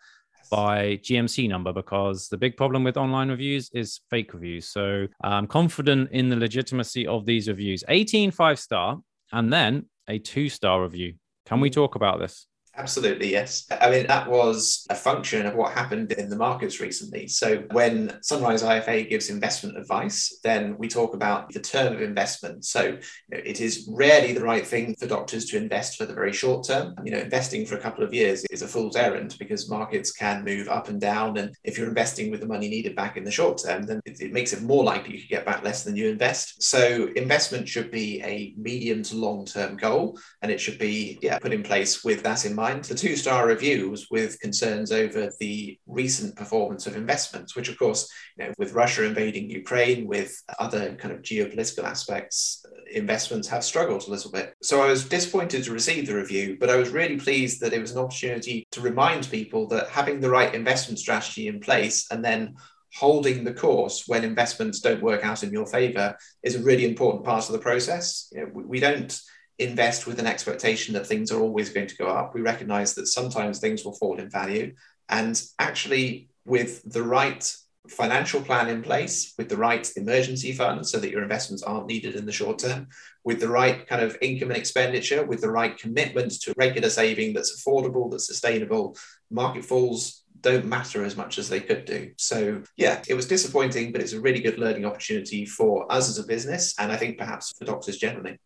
by 0.51 0.97
GMC 1.03 1.49
number 1.49 1.73
because 1.73 2.29
the 2.29 2.37
big 2.37 2.57
problem 2.57 2.85
with 2.85 2.97
online 2.97 3.31
reviews 3.31 3.71
is 3.73 4.01
fake 4.11 4.35
reviews. 4.35 4.69
So 4.69 5.07
I'm 5.23 5.47
confident 5.47 6.11
in 6.11 6.29
the 6.29 6.37
legitimacy 6.37 7.07
of 7.07 7.25
these 7.25 7.49
reviews. 7.49 7.85
18 7.89 8.31
five 8.31 8.59
star 8.59 8.99
and 9.33 9.53
then 9.53 9.87
a 10.09 10.19
two 10.19 10.49
star 10.49 10.83
review. 10.83 11.15
Can 11.47 11.61
we 11.61 11.69
hmm. 11.69 11.75
talk 11.75 11.95
about 11.95 12.19
this? 12.19 12.47
Absolutely, 12.81 13.31
yes. 13.31 13.67
I 13.71 13.91
mean, 13.91 14.07
that 14.07 14.27
was 14.31 14.87
a 14.89 14.95
function 14.95 15.45
of 15.45 15.55
what 15.55 15.73
happened 15.73 16.13
in 16.13 16.31
the 16.31 16.37
markets 16.37 16.81
recently. 16.81 17.29
So, 17.29 17.65
when 17.73 18.23
Sunrise 18.23 18.63
IFA 18.63 19.11
gives 19.11 19.29
investment 19.29 19.77
advice, 19.77 20.39
then 20.43 20.79
we 20.79 20.89
talk 20.89 21.13
about 21.13 21.53
the 21.53 21.61
term 21.61 21.93
of 21.93 22.01
investment. 22.01 22.65
So, 22.65 22.83
you 22.83 22.99
know, 23.31 23.41
it 23.45 23.61
is 23.61 23.87
rarely 23.93 24.33
the 24.33 24.43
right 24.43 24.67
thing 24.67 24.95
for 24.99 25.07
doctors 25.07 25.45
to 25.47 25.59
invest 25.59 25.99
for 25.99 26.07
the 26.07 26.15
very 26.15 26.33
short 26.33 26.67
term. 26.67 26.95
You 27.05 27.13
know, 27.13 27.19
investing 27.19 27.67
for 27.67 27.75
a 27.75 27.81
couple 27.81 28.03
of 28.03 28.15
years 28.15 28.47
is 28.47 28.63
a 28.63 28.69
fool's 28.69 28.97
errand 28.97 29.37
because 29.39 29.69
markets 29.69 30.11
can 30.11 30.43
move 30.43 30.69
up 30.69 30.89
and 30.89 31.01
down. 31.01 31.37
And 31.37 31.55
if 31.65 31.77
you're 31.77 31.89
investing 31.89 32.31
with 32.31 32.41
the 32.41 32.47
money 32.47 32.71
needed 32.71 32.97
back 32.97 33.19
in 33.19 33.25
the 33.25 33.31
short 33.31 33.61
term, 33.63 33.83
then 33.83 34.01
it, 34.07 34.23
it 34.23 34.33
makes 34.33 34.55
it 34.55 34.63
more 34.63 34.85
likely 34.85 35.17
you 35.17 35.21
could 35.21 35.29
get 35.29 35.45
back 35.45 35.63
less 35.63 35.85
than 35.85 35.97
you 35.97 36.09
invest. 36.09 36.63
So, 36.63 37.11
investment 37.15 37.69
should 37.69 37.91
be 37.91 38.23
a 38.23 38.55
medium 38.57 39.03
to 39.03 39.17
long 39.17 39.45
term 39.45 39.77
goal 39.77 40.19
and 40.41 40.51
it 40.51 40.63
should 40.63 40.79
be 40.79 41.19
yeah, 41.21 41.39
put 41.39 41.53
in 41.53 41.63
place 41.63 42.03
with 42.03 42.23
that 42.23 42.47
in 42.47 42.55
mind 42.55 42.70
the 42.79 42.95
two 42.95 43.17
star 43.17 43.47
reviews 43.47 44.09
with 44.11 44.41
concerns 44.41 44.93
over 44.93 45.31
the 45.41 45.79
recent 45.87 46.37
performance 46.37 46.87
of 46.87 46.97
investments, 46.97 47.57
which, 47.57 47.69
of 47.69 47.79
course, 47.79 48.11
you 48.37 48.45
know, 48.45 48.55
with 48.59 48.73
Russia 48.73 49.05
invading 49.05 49.51
Ukraine, 49.51 50.07
with 50.07 50.41
other 50.59 50.95
kind 50.95 51.13
of 51.15 51.23
geopolitical 51.23 51.85
aspects, 51.85 52.65
investments 52.93 53.49
have 53.49 53.65
struggled 53.65 54.07
a 54.07 54.11
little 54.11 54.31
bit. 54.31 54.55
So 54.63 54.83
I 54.83 54.89
was 54.89 55.09
disappointed 55.09 55.65
to 55.65 55.73
receive 55.73 56.07
the 56.07 56.17
review, 56.17 56.57
but 56.59 56.71
I 56.71 56.77
was 56.77 56.91
really 56.91 57.17
pleased 57.17 57.61
that 57.61 57.73
it 57.73 57.81
was 57.81 57.93
an 57.93 57.99
opportunity 57.99 58.67
to 58.73 58.81
remind 58.81 59.31
people 59.31 59.67
that 59.69 59.89
having 59.89 60.21
the 60.21 60.31
right 60.31 60.55
investment 60.55 60.99
strategy 60.99 61.49
in 61.49 61.61
place 61.61 62.07
and 62.11 62.25
then 62.25 62.55
holding 62.95 63.45
the 63.45 63.55
course 63.55 64.05
when 64.07 64.25
investments 64.25 64.81
don't 64.81 65.03
work 65.03 65.25
out 65.25 65.43
in 65.43 65.53
your 65.53 65.67
favor 65.67 66.17
is 66.43 66.57
a 66.57 66.63
really 66.63 66.85
important 66.85 67.25
part 67.25 67.47
of 67.47 67.53
the 67.53 67.59
process. 67.59 68.29
You 68.33 68.41
know, 68.41 68.51
we 68.53 68.81
don't 68.81 69.21
invest 69.61 70.07
with 70.07 70.19
an 70.19 70.27
expectation 70.27 70.95
that 70.95 71.07
things 71.07 71.31
are 71.31 71.41
always 71.41 71.71
going 71.71 71.87
to 71.87 71.97
go 71.97 72.07
up. 72.07 72.35
We 72.35 72.41
recognize 72.41 72.95
that 72.95 73.07
sometimes 73.07 73.59
things 73.59 73.85
will 73.85 73.95
fall 73.95 74.19
in 74.19 74.31
value. 74.31 74.75
And 75.09 75.41
actually, 75.59 76.29
with 76.45 76.83
the 76.91 77.03
right 77.03 77.45
financial 77.89 78.41
plan 78.41 78.69
in 78.69 78.83
place, 78.83 79.35
with 79.37 79.49
the 79.49 79.57
right 79.57 79.91
emergency 79.97 80.53
fund 80.53 80.87
so 80.87 80.99
that 80.99 81.11
your 81.11 81.23
investments 81.23 81.63
aren't 81.63 81.87
needed 81.87 82.15
in 82.15 82.27
the 82.27 82.33
short 82.33 82.59
term, 82.59 82.89
with 83.25 83.41
the 83.41 83.49
right 83.49 83.87
kind 83.87 84.03
of 84.03 84.17
income 84.23 84.51
and 84.51 84.59
expenditure, 84.59 85.25
with 85.25 85.41
the 85.41 85.51
right 85.51 85.77
commitment 85.77 86.33
to 86.41 86.55
regular 86.57 86.89
saving 86.89 87.35
that's 87.35 87.61
affordable, 87.61 88.11
that's 88.11 88.27
sustainable, 88.27 88.97
market 89.31 89.65
falls 89.65 90.25
don't 90.41 90.65
matter 90.65 91.05
as 91.05 91.17
much 91.17 91.39
as 91.39 91.51
they 91.51 91.61
could 91.61 91.85
do. 91.85 92.13
So, 92.17 92.63
yeah, 92.77 93.03
it 93.09 93.15
was 93.15 93.27
disappointing, 93.27 93.93
but 93.93 94.01
it's 94.01 94.15
a 94.15 94.21
really 94.21 94.41
good 94.41 94.59
learning 94.59 94.87
opportunity 94.87 95.45
for 95.45 95.91
us 95.93 96.09
as 96.09 96.19
a 96.19 96.27
business, 96.27 96.75
and 96.79 96.91
I 96.91 96.97
think 96.97 97.19
perhaps 97.19 97.53
for 97.59 97.67
doctors 97.67 97.99
generally. 97.99 98.39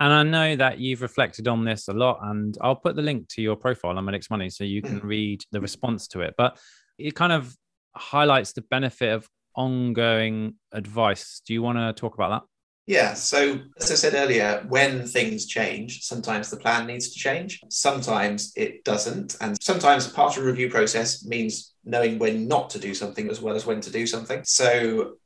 And 0.00 0.12
I 0.12 0.22
know 0.22 0.56
that 0.56 0.78
you've 0.78 1.02
reflected 1.02 1.48
on 1.48 1.64
this 1.64 1.88
a 1.88 1.92
lot, 1.92 2.20
and 2.22 2.56
I'll 2.60 2.76
put 2.76 2.94
the 2.94 3.02
link 3.02 3.28
to 3.30 3.42
your 3.42 3.56
profile 3.56 3.98
on 3.98 4.04
Medics 4.04 4.30
Money 4.30 4.48
so 4.48 4.64
you 4.64 4.82
can 4.82 5.00
read 5.04 5.42
the 5.50 5.60
response 5.60 6.06
to 6.08 6.20
it. 6.20 6.34
But 6.38 6.58
it 6.98 7.14
kind 7.14 7.32
of 7.32 7.54
highlights 7.96 8.52
the 8.52 8.62
benefit 8.62 9.12
of 9.12 9.28
ongoing 9.56 10.54
advice. 10.72 11.42
Do 11.44 11.52
you 11.52 11.62
want 11.62 11.78
to 11.78 11.92
talk 12.00 12.14
about 12.14 12.30
that? 12.30 12.42
Yeah. 12.86 13.12
So, 13.12 13.58
as 13.78 13.90
I 13.90 13.96
said 13.96 14.14
earlier, 14.14 14.64
when 14.68 15.06
things 15.06 15.46
change, 15.46 16.04
sometimes 16.04 16.48
the 16.48 16.56
plan 16.56 16.86
needs 16.86 17.10
to 17.10 17.18
change, 17.18 17.60
sometimes 17.68 18.52
it 18.56 18.82
doesn't. 18.82 19.36
And 19.42 19.62
sometimes 19.62 20.08
part 20.08 20.38
of 20.38 20.42
a 20.42 20.46
review 20.46 20.70
process 20.70 21.26
means 21.26 21.74
knowing 21.84 22.18
when 22.18 22.48
not 22.48 22.70
to 22.70 22.78
do 22.78 22.94
something 22.94 23.28
as 23.28 23.42
well 23.42 23.56
as 23.56 23.66
when 23.66 23.82
to 23.82 23.92
do 23.92 24.06
something. 24.06 24.42
So, 24.44 25.16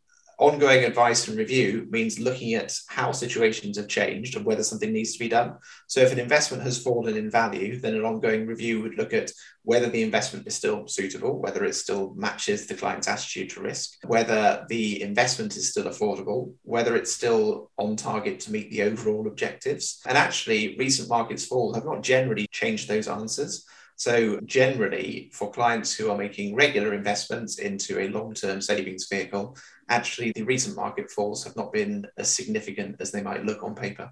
ongoing 0.42 0.84
advice 0.84 1.28
and 1.28 1.38
review 1.38 1.86
means 1.90 2.18
looking 2.18 2.54
at 2.54 2.76
how 2.88 3.12
situations 3.12 3.76
have 3.76 3.86
changed 3.86 4.36
and 4.36 4.44
whether 4.44 4.64
something 4.64 4.92
needs 4.92 5.12
to 5.12 5.18
be 5.20 5.28
done. 5.28 5.54
So, 5.86 6.00
if 6.00 6.12
an 6.12 6.18
investment 6.18 6.62
has 6.64 6.82
fallen 6.82 7.16
in 7.16 7.30
value, 7.30 7.78
then 7.78 7.94
an 7.94 8.04
ongoing 8.04 8.46
review 8.46 8.82
would 8.82 8.98
look 8.98 9.12
at 9.12 9.30
whether 9.62 9.88
the 9.88 10.02
investment 10.02 10.46
is 10.48 10.56
still 10.56 10.88
suitable, 10.88 11.40
whether 11.40 11.64
it 11.64 11.74
still 11.74 12.12
matches 12.16 12.66
the 12.66 12.74
client's 12.74 13.06
attitude 13.06 13.50
to 13.50 13.62
risk, 13.62 13.98
whether 14.04 14.66
the 14.68 15.00
investment 15.02 15.56
is 15.56 15.70
still 15.70 15.84
affordable, 15.84 16.52
whether 16.62 16.96
it's 16.96 17.12
still 17.12 17.70
on 17.78 17.94
target 17.94 18.40
to 18.40 18.52
meet 18.52 18.70
the 18.70 18.82
overall 18.82 19.28
objectives. 19.28 20.00
And 20.06 20.18
actually, 20.18 20.76
recent 20.76 21.08
markets 21.08 21.46
fall 21.46 21.72
have 21.74 21.84
not 21.84 22.02
generally 22.02 22.48
changed 22.50 22.88
those 22.88 23.06
answers. 23.06 23.64
So, 23.96 24.40
generally, 24.40 25.30
for 25.32 25.52
clients 25.52 25.94
who 25.94 26.10
are 26.10 26.18
making 26.18 26.56
regular 26.56 26.92
investments 26.92 27.60
into 27.60 28.00
a 28.00 28.08
long 28.08 28.34
term 28.34 28.60
savings 28.60 29.06
vehicle, 29.08 29.56
actually 29.92 30.32
the 30.34 30.42
recent 30.42 30.74
market 30.74 31.10
falls 31.10 31.44
have 31.44 31.54
not 31.54 31.72
been 31.72 32.06
as 32.16 32.32
significant 32.32 32.96
as 33.00 33.12
they 33.12 33.22
might 33.22 33.44
look 33.44 33.62
on 33.62 33.74
paper. 33.74 34.10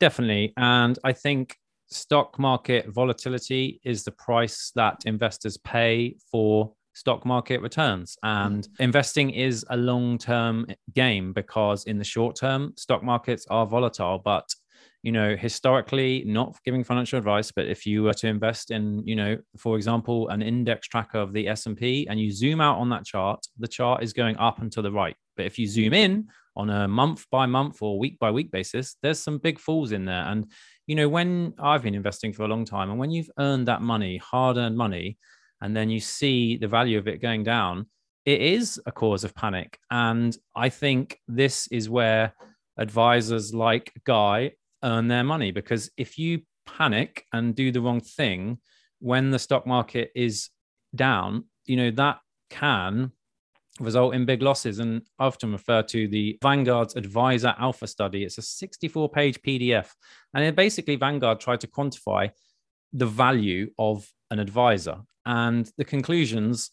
Definitely. 0.00 0.52
And 0.56 0.98
I 1.04 1.12
think 1.12 1.56
stock 1.90 2.38
market 2.38 2.88
volatility 2.88 3.80
is 3.84 4.04
the 4.04 4.12
price 4.12 4.72
that 4.74 5.02
investors 5.06 5.56
pay 5.58 6.16
for 6.30 6.72
stock 6.94 7.24
market 7.24 7.62
returns. 7.62 8.16
And 8.22 8.66
investing 8.80 9.30
is 9.30 9.64
a 9.70 9.76
long 9.76 10.18
term 10.18 10.66
game 10.94 11.32
because 11.32 11.84
in 11.84 11.98
the 11.98 12.04
short 12.04 12.36
term, 12.36 12.74
stock 12.76 13.02
markets 13.02 13.46
are 13.50 13.66
volatile. 13.66 14.20
But 14.24 14.48
you 15.02 15.12
know 15.12 15.34
historically 15.34 16.22
not 16.26 16.56
giving 16.64 16.84
financial 16.84 17.18
advice 17.18 17.50
but 17.50 17.66
if 17.66 17.86
you 17.86 18.02
were 18.02 18.12
to 18.12 18.26
invest 18.26 18.70
in 18.70 19.02
you 19.06 19.16
know 19.16 19.36
for 19.56 19.76
example 19.76 20.28
an 20.28 20.42
index 20.42 20.86
tracker 20.88 21.18
of 21.18 21.32
the 21.32 21.48
s&p 21.48 22.06
and 22.08 22.20
you 22.20 22.30
zoom 22.30 22.60
out 22.60 22.78
on 22.78 22.90
that 22.90 23.04
chart 23.04 23.40
the 23.58 23.68
chart 23.68 24.02
is 24.02 24.12
going 24.12 24.36
up 24.36 24.60
and 24.60 24.70
to 24.72 24.82
the 24.82 24.92
right. 24.92 25.16
But 25.36 25.46
if 25.46 25.58
you 25.58 25.66
zoom 25.66 25.94
in 25.94 26.28
on 26.56 26.68
a 26.68 26.86
month 26.86 27.26
by 27.30 27.46
month 27.46 27.78
or 27.80 27.98
week 27.98 28.18
by 28.18 28.30
week 28.30 28.50
basis 28.50 28.96
there's 29.02 29.18
some 29.18 29.38
big 29.38 29.58
falls 29.58 29.92
in 29.92 30.04
there. 30.04 30.24
And 30.24 30.50
you 30.86 30.96
know 30.96 31.08
when 31.08 31.54
i've 31.58 31.82
been 31.82 31.94
investing 31.94 32.32
for 32.32 32.42
a 32.42 32.48
long 32.48 32.64
time 32.64 32.90
and 32.90 32.98
when 32.98 33.10
you've 33.10 33.30
earned 33.38 33.68
that 33.68 33.80
money 33.80 34.16
hard 34.16 34.56
earned 34.56 34.76
money 34.76 35.16
and 35.60 35.76
then 35.76 35.88
you 35.88 36.00
see 36.00 36.56
the 36.56 36.66
value 36.66 36.98
of 36.98 37.06
it 37.06 37.22
going 37.22 37.44
down 37.44 37.86
it 38.26 38.40
is 38.42 38.78
a 38.84 38.92
cause 38.92 39.24
of 39.24 39.34
panic. 39.34 39.78
And 39.90 40.36
i 40.54 40.68
think 40.68 41.18
this 41.28 41.68
is 41.68 41.88
where 41.88 42.34
advisors 42.76 43.54
like 43.54 43.92
guy 44.04 44.52
earn 44.82 45.08
their 45.08 45.24
money 45.24 45.50
because 45.50 45.90
if 45.96 46.18
you 46.18 46.40
panic 46.66 47.24
and 47.32 47.54
do 47.54 47.72
the 47.72 47.80
wrong 47.80 48.00
thing 48.00 48.58
when 49.00 49.30
the 49.30 49.38
stock 49.38 49.66
market 49.66 50.10
is 50.14 50.50
down, 50.94 51.44
you 51.66 51.76
know, 51.76 51.90
that 51.90 52.18
can 52.50 53.12
result 53.78 54.14
in 54.14 54.24
big 54.24 54.42
losses. 54.42 54.78
And 54.78 55.02
I 55.18 55.26
often 55.26 55.52
refer 55.52 55.82
to 55.82 56.08
the 56.08 56.38
Vanguard's 56.42 56.96
Advisor 56.96 57.54
Alpha 57.58 57.86
study. 57.86 58.24
It's 58.24 58.38
a 58.38 58.42
64 58.42 59.08
page 59.10 59.40
PDF. 59.42 59.88
And 60.34 60.44
it 60.44 60.56
basically, 60.56 60.96
Vanguard 60.96 61.40
tried 61.40 61.60
to 61.60 61.66
quantify 61.66 62.30
the 62.92 63.06
value 63.06 63.70
of 63.78 64.08
an 64.30 64.38
advisor. 64.38 64.98
And 65.26 65.70
the 65.76 65.84
conclusions 65.84 66.70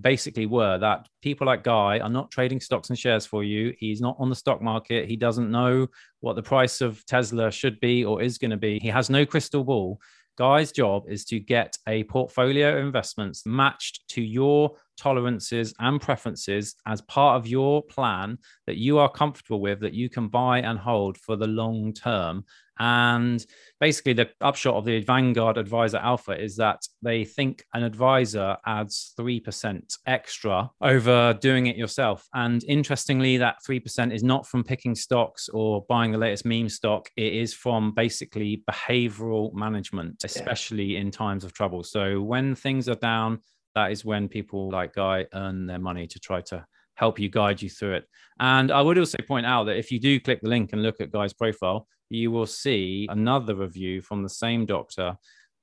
basically 0.00 0.46
were 0.46 0.78
that 0.78 1.08
people 1.22 1.46
like 1.46 1.64
Guy 1.64 1.98
are 1.98 2.08
not 2.08 2.30
trading 2.30 2.60
stocks 2.60 2.90
and 2.90 2.98
shares 2.98 3.26
for 3.26 3.42
you. 3.44 3.74
He's 3.78 4.00
not 4.00 4.16
on 4.18 4.28
the 4.28 4.36
stock 4.36 4.62
market. 4.62 5.08
He 5.08 5.16
doesn't 5.16 5.50
know 5.50 5.86
what 6.20 6.36
the 6.36 6.42
price 6.42 6.80
of 6.80 7.04
Tesla 7.06 7.50
should 7.50 7.80
be 7.80 8.04
or 8.04 8.22
is 8.22 8.38
going 8.38 8.50
to 8.50 8.56
be. 8.56 8.78
He 8.78 8.88
has 8.88 9.10
no 9.10 9.26
crystal 9.26 9.64
ball. 9.64 10.00
Guy's 10.38 10.72
job 10.72 11.04
is 11.08 11.24
to 11.26 11.38
get 11.38 11.76
a 11.86 12.04
portfolio 12.04 12.78
of 12.78 12.84
investments 12.84 13.44
matched 13.44 14.08
to 14.08 14.22
your 14.22 14.74
tolerances 15.00 15.74
and 15.78 16.00
preferences 16.00 16.76
as 16.86 17.00
part 17.02 17.36
of 17.36 17.46
your 17.46 17.82
plan 17.82 18.38
that 18.66 18.76
you 18.76 18.98
are 18.98 19.10
comfortable 19.10 19.60
with, 19.60 19.80
that 19.80 19.94
you 19.94 20.10
can 20.10 20.28
buy 20.28 20.58
and 20.60 20.78
hold 20.78 21.16
for 21.16 21.36
the 21.36 21.46
long 21.46 21.92
term. 21.92 22.44
And 22.80 23.44
basically, 23.78 24.14
the 24.14 24.30
upshot 24.40 24.74
of 24.74 24.86
the 24.86 25.00
Vanguard 25.00 25.58
Advisor 25.58 25.98
Alpha 25.98 26.32
is 26.32 26.56
that 26.56 26.80
they 27.02 27.26
think 27.26 27.62
an 27.74 27.82
advisor 27.82 28.56
adds 28.64 29.12
3% 29.20 29.98
extra 30.06 30.70
over 30.80 31.34
doing 31.34 31.66
it 31.66 31.76
yourself. 31.76 32.26
And 32.32 32.64
interestingly, 32.64 33.36
that 33.36 33.56
3% 33.68 34.14
is 34.14 34.22
not 34.22 34.46
from 34.46 34.64
picking 34.64 34.94
stocks 34.94 35.50
or 35.50 35.84
buying 35.90 36.10
the 36.10 36.16
latest 36.16 36.46
meme 36.46 36.70
stock, 36.70 37.10
it 37.16 37.34
is 37.34 37.52
from 37.52 37.92
basically 37.92 38.62
behavioral 38.70 39.52
management, 39.52 40.24
especially 40.24 40.94
yeah. 40.94 41.00
in 41.00 41.10
times 41.10 41.44
of 41.44 41.52
trouble. 41.52 41.82
So 41.82 42.22
when 42.22 42.54
things 42.54 42.88
are 42.88 42.94
down, 42.94 43.40
that 43.74 43.92
is 43.92 44.04
when 44.04 44.28
people 44.28 44.70
like 44.70 44.94
Guy 44.94 45.26
earn 45.34 45.66
their 45.66 45.78
money 45.78 46.06
to 46.06 46.18
try 46.18 46.40
to 46.42 46.64
help 46.94 47.18
you 47.18 47.28
guide 47.28 47.62
you 47.62 47.70
through 47.70 47.94
it. 47.94 48.04
And 48.38 48.70
I 48.70 48.82
would 48.82 48.98
also 48.98 49.18
point 49.26 49.46
out 49.46 49.64
that 49.64 49.78
if 49.78 49.90
you 49.90 49.98
do 49.98 50.20
click 50.20 50.40
the 50.42 50.48
link 50.48 50.72
and 50.72 50.82
look 50.82 51.00
at 51.00 51.10
Guy's 51.10 51.32
profile, 51.32 51.86
you 52.10 52.30
will 52.30 52.46
see 52.46 53.06
another 53.10 53.54
review 53.54 54.02
from 54.02 54.22
the 54.22 54.28
same 54.28 54.66
doctor 54.66 55.16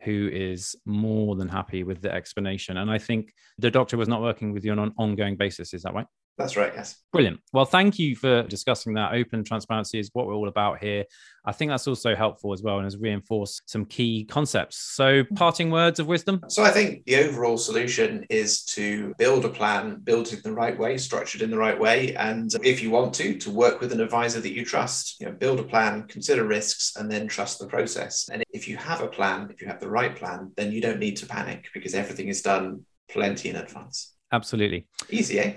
who 0.04 0.30
is 0.32 0.76
more 0.86 1.36
than 1.36 1.50
happy 1.50 1.84
with 1.84 2.02
the 2.02 2.14
explanation. 2.14 2.78
And 2.78 2.90
I 2.90 2.98
think 2.98 3.34
the 3.58 3.72
doctor 3.72 3.98
was 3.98 4.08
not 4.08 4.22
working 4.22 4.54
with 4.54 4.64
you 4.64 4.72
on 4.72 4.80
an 4.80 4.94
ongoing 4.98 5.36
basis. 5.36 5.74
Is 5.74 5.84
that 5.84 5.94
right? 5.94 6.08
That's 6.38 6.56
right, 6.56 6.72
yes. 6.76 6.98
Brilliant. 7.12 7.40
Well, 7.52 7.66
thank 7.66 7.98
you 7.98 8.16
for 8.16 8.44
discussing 8.44 8.94
that. 8.94 9.14
Open 9.14 9.44
transparency 9.44 9.98
is 9.98 10.12
what 10.14 10.28
we're 10.28 10.36
all 10.36 10.48
about 10.48 10.84
here. 10.84 11.04
I 11.46 11.52
think 11.52 11.72
that's 11.72 11.88
also 11.88 12.16
helpful 12.16 12.54
as 12.54 12.62
well 12.62 12.76
and 12.76 12.86
has 12.86 12.96
reinforced 12.96 13.64
some 13.66 13.86
key 13.86 14.26
concepts. 14.26 14.78
So, 14.78 15.24
parting 15.36 15.72
words 15.72 16.00
of 16.00 16.06
wisdom? 16.06 16.42
So, 16.48 16.64
I 16.64 16.70
think 16.70 17.06
the 17.06 17.16
overall 17.16 17.58
solution 17.58 18.24
is 18.30 18.64
to 18.66 19.16
build 19.18 19.46
a 19.46 19.50
plan, 19.50 20.00
build 20.04 20.28
it 20.28 20.34
in 20.34 20.42
the 20.44 20.54
right 20.54 20.78
way, 20.78 20.98
structured 20.98 21.42
in 21.42 21.50
the 21.50 21.58
right 21.58 21.80
way. 21.80 22.16
And 22.16 22.52
if 22.64 22.84
you 22.84 22.92
want 22.92 23.16
to, 23.16 23.36
to 23.40 23.50
work 23.50 23.82
with 23.82 23.92
an 23.92 24.02
advisor 24.02 24.40
that 24.40 24.54
you 24.54 24.64
trust, 24.64 25.20
you 25.20 25.26
know, 25.26 25.32
build 25.32 25.60
a 25.60 25.64
plan, 25.64 26.04
consider 26.04 26.46
risks, 26.46 26.96
and 26.98 27.10
then 27.10 27.28
trust 27.28 27.58
the 27.58 27.68
process. 27.68 28.30
And 28.32 28.44
if 28.52 28.68
you 28.68 28.78
have 28.78 29.02
a 29.02 29.08
plan, 29.08 29.50
if 29.52 29.60
you 29.62 29.68
have 29.68 29.80
the 29.80 29.90
right 29.90 30.16
plan, 30.16 30.52
then 30.56 30.72
you 30.72 30.82
don't 30.82 31.00
need 31.00 31.18
to 31.18 31.26
panic 31.26 31.70
because 31.74 31.96
everything 31.96 32.28
is 32.28 32.44
done 32.44 32.86
plenty 33.10 33.50
in 33.50 33.56
advance. 33.56 34.14
Absolutely. 34.32 34.86
Easy, 35.10 35.40
eh? 35.40 35.54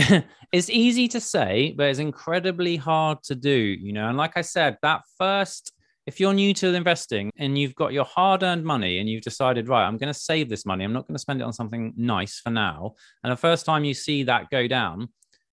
it's 0.52 0.70
easy 0.70 1.08
to 1.08 1.20
say, 1.20 1.74
but 1.76 1.86
it's 1.88 1.98
incredibly 1.98 2.76
hard 2.76 3.22
to 3.24 3.34
do, 3.34 3.50
you 3.50 3.92
know. 3.92 4.08
And 4.08 4.16
like 4.16 4.36
I 4.36 4.42
said, 4.42 4.76
that 4.82 5.02
first, 5.18 5.72
if 6.06 6.18
you're 6.18 6.32
new 6.32 6.54
to 6.54 6.74
investing 6.74 7.30
and 7.36 7.58
you've 7.58 7.74
got 7.74 7.92
your 7.92 8.04
hard 8.04 8.42
earned 8.42 8.64
money 8.64 8.98
and 8.98 9.08
you've 9.08 9.22
decided, 9.22 9.68
right, 9.68 9.86
I'm 9.86 9.98
going 9.98 10.12
to 10.12 10.18
save 10.18 10.48
this 10.48 10.66
money, 10.66 10.84
I'm 10.84 10.92
not 10.92 11.06
going 11.06 11.14
to 11.14 11.20
spend 11.20 11.40
it 11.40 11.44
on 11.44 11.52
something 11.52 11.92
nice 11.96 12.40
for 12.40 12.50
now. 12.50 12.94
And 13.22 13.32
the 13.32 13.36
first 13.36 13.66
time 13.66 13.84
you 13.84 13.94
see 13.94 14.24
that 14.24 14.50
go 14.50 14.66
down, 14.66 15.08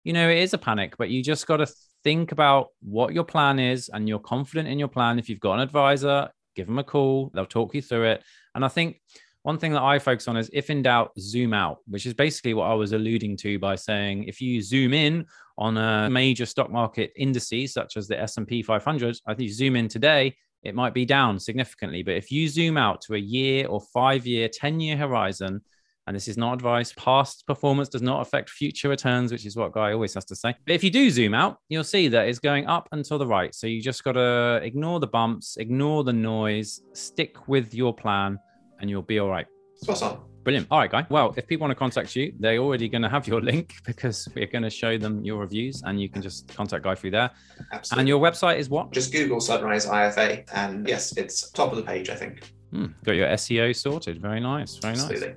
you 0.03 0.13
know, 0.13 0.29
it 0.29 0.39
is 0.39 0.53
a 0.53 0.57
panic, 0.57 0.95
but 0.97 1.09
you 1.09 1.23
just 1.23 1.47
got 1.47 1.57
to 1.57 1.67
think 2.03 2.31
about 2.31 2.67
what 2.81 3.13
your 3.13 3.23
plan 3.23 3.59
is 3.59 3.89
and 3.89 4.09
you're 4.09 4.19
confident 4.19 4.67
in 4.67 4.77
your 4.77 4.89
plan. 4.89 5.17
If 5.17 5.29
you've 5.29 5.39
got 5.39 5.53
an 5.53 5.61
advisor, 5.61 6.29
give 6.55 6.67
them 6.67 6.79
a 6.79 6.83
call, 6.83 7.31
they'll 7.33 7.45
talk 7.45 7.73
you 7.73 7.81
through 7.81 8.11
it. 8.11 8.23
And 8.53 8.65
I 8.65 8.67
think 8.67 9.01
one 9.43 9.57
thing 9.57 9.73
that 9.73 9.83
I 9.83 9.99
focus 9.99 10.27
on 10.29 10.37
is 10.37 10.49
if 10.53 10.69
in 10.69 10.81
doubt, 10.81 11.11
zoom 11.19 11.53
out, 11.53 11.79
which 11.85 12.05
is 12.05 12.13
basically 12.13 12.53
what 12.53 12.65
I 12.65 12.73
was 12.73 12.93
alluding 12.93 13.37
to 13.37 13.59
by 13.59 13.75
saying 13.75 14.23
if 14.23 14.41
you 14.41 14.61
zoom 14.61 14.93
in 14.93 15.25
on 15.57 15.77
a 15.77 16.09
major 16.09 16.45
stock 16.45 16.71
market 16.71 17.11
indices 17.17 17.73
such 17.73 17.97
as 17.97 18.07
the 18.07 18.19
S&P 18.19 18.63
500, 18.63 19.17
I 19.27 19.33
think 19.33 19.49
you 19.49 19.53
zoom 19.53 19.75
in 19.75 19.89
today, 19.89 20.35
it 20.63 20.75
might 20.75 20.93
be 20.93 21.05
down 21.05 21.39
significantly. 21.39 22.03
But 22.03 22.15
if 22.15 22.31
you 22.31 22.47
zoom 22.47 22.77
out 22.77 23.01
to 23.01 23.15
a 23.15 23.19
year 23.19 23.67
or 23.67 23.81
five 23.93 24.25
year, 24.25 24.47
10 24.47 24.79
year 24.79 24.95
horizon, 24.95 25.61
and 26.07 26.15
this 26.15 26.29
is 26.29 26.37
not 26.37 26.53
advice, 26.53 26.93
past 26.93 27.45
performance 27.45 27.89
does 27.89 28.01
not 28.01 28.21
affect 28.21 28.49
future 28.49 28.87
returns, 28.87 29.31
which 29.31 29.45
is 29.45 29.57
what 29.57 29.73
Guy 29.73 29.91
always 29.91 30.13
has 30.13 30.25
to 30.25 30.35
say. 30.35 30.55
But 30.65 30.73
if 30.73 30.85
you 30.85 30.89
do 30.89 31.09
zoom 31.09 31.33
out, 31.33 31.57
you'll 31.67 31.83
see 31.83 32.07
that 32.07 32.29
it's 32.29 32.39
going 32.39 32.67
up 32.67 32.87
and 32.93 33.03
to 33.05 33.17
the 33.17 33.27
right. 33.27 33.53
So 33.53 33.67
you 33.67 33.81
just 33.81 34.05
got 34.05 34.13
to 34.13 34.61
ignore 34.63 35.01
the 35.01 35.07
bumps, 35.07 35.57
ignore 35.57 36.05
the 36.05 36.13
noise, 36.13 36.81
stick 36.93 37.49
with 37.49 37.73
your 37.73 37.93
plan 37.93 38.39
and 38.83 38.89
you'll 38.89 39.01
be 39.01 39.17
all 39.17 39.29
right. 39.29 39.47
Spot 39.75 40.03
on. 40.03 40.19
Brilliant. 40.43 40.67
All 40.69 40.77
right, 40.77 40.91
Guy. 40.91 41.07
Well, 41.09 41.33
if 41.37 41.47
people 41.47 41.65
want 41.65 41.71
to 41.71 41.79
contact 41.79 42.17
you, 42.17 42.33
they're 42.37 42.57
already 42.57 42.89
going 42.89 43.01
to 43.01 43.07
have 43.07 43.25
your 43.27 43.39
link 43.51 43.75
because 43.85 44.27
we're 44.35 44.45
going 44.45 44.63
to 44.63 44.69
show 44.69 44.97
them 44.97 45.23
your 45.23 45.39
reviews 45.39 45.81
and 45.85 46.01
you 46.01 46.09
can 46.09 46.21
just 46.21 46.53
contact 46.53 46.83
Guy 46.83 46.95
through 46.95 47.11
there. 47.11 47.31
Absolutely. 47.71 48.01
And 48.01 48.09
your 48.09 48.19
website 48.19 48.57
is 48.57 48.69
what? 48.69 48.91
Just 48.91 49.13
Google 49.13 49.39
Sunrise 49.39 49.85
IFA. 49.85 50.43
And 50.53 50.85
yes, 50.85 51.15
it's 51.15 51.49
top 51.51 51.71
of 51.71 51.77
the 51.77 51.83
page, 51.83 52.09
I 52.09 52.15
think. 52.15 52.51
Hmm, 52.71 52.87
got 53.05 53.15
your 53.15 53.29
SEO 53.29 53.73
sorted. 53.73 54.21
Very 54.21 54.41
nice. 54.41 54.75
Very 54.75 54.95
Absolutely. 54.95 55.35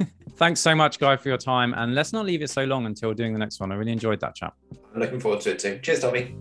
nice. 0.00 0.08
Thanks 0.36 0.58
so 0.58 0.74
much, 0.74 0.98
Guy, 0.98 1.16
for 1.16 1.28
your 1.28 1.38
time. 1.38 1.72
And 1.74 1.94
let's 1.94 2.12
not 2.12 2.26
leave 2.26 2.42
it 2.42 2.50
so 2.50 2.64
long 2.64 2.86
until 2.86 3.14
doing 3.14 3.32
the 3.32 3.38
next 3.38 3.60
one. 3.60 3.70
I 3.70 3.76
really 3.76 3.92
enjoyed 3.92 4.18
that 4.20 4.34
chat. 4.34 4.52
I'm 4.92 4.98
looking 4.98 5.20
forward 5.20 5.40
to 5.42 5.52
it 5.52 5.60
too. 5.60 5.78
Cheers, 5.82 6.00
Tommy. 6.00 6.36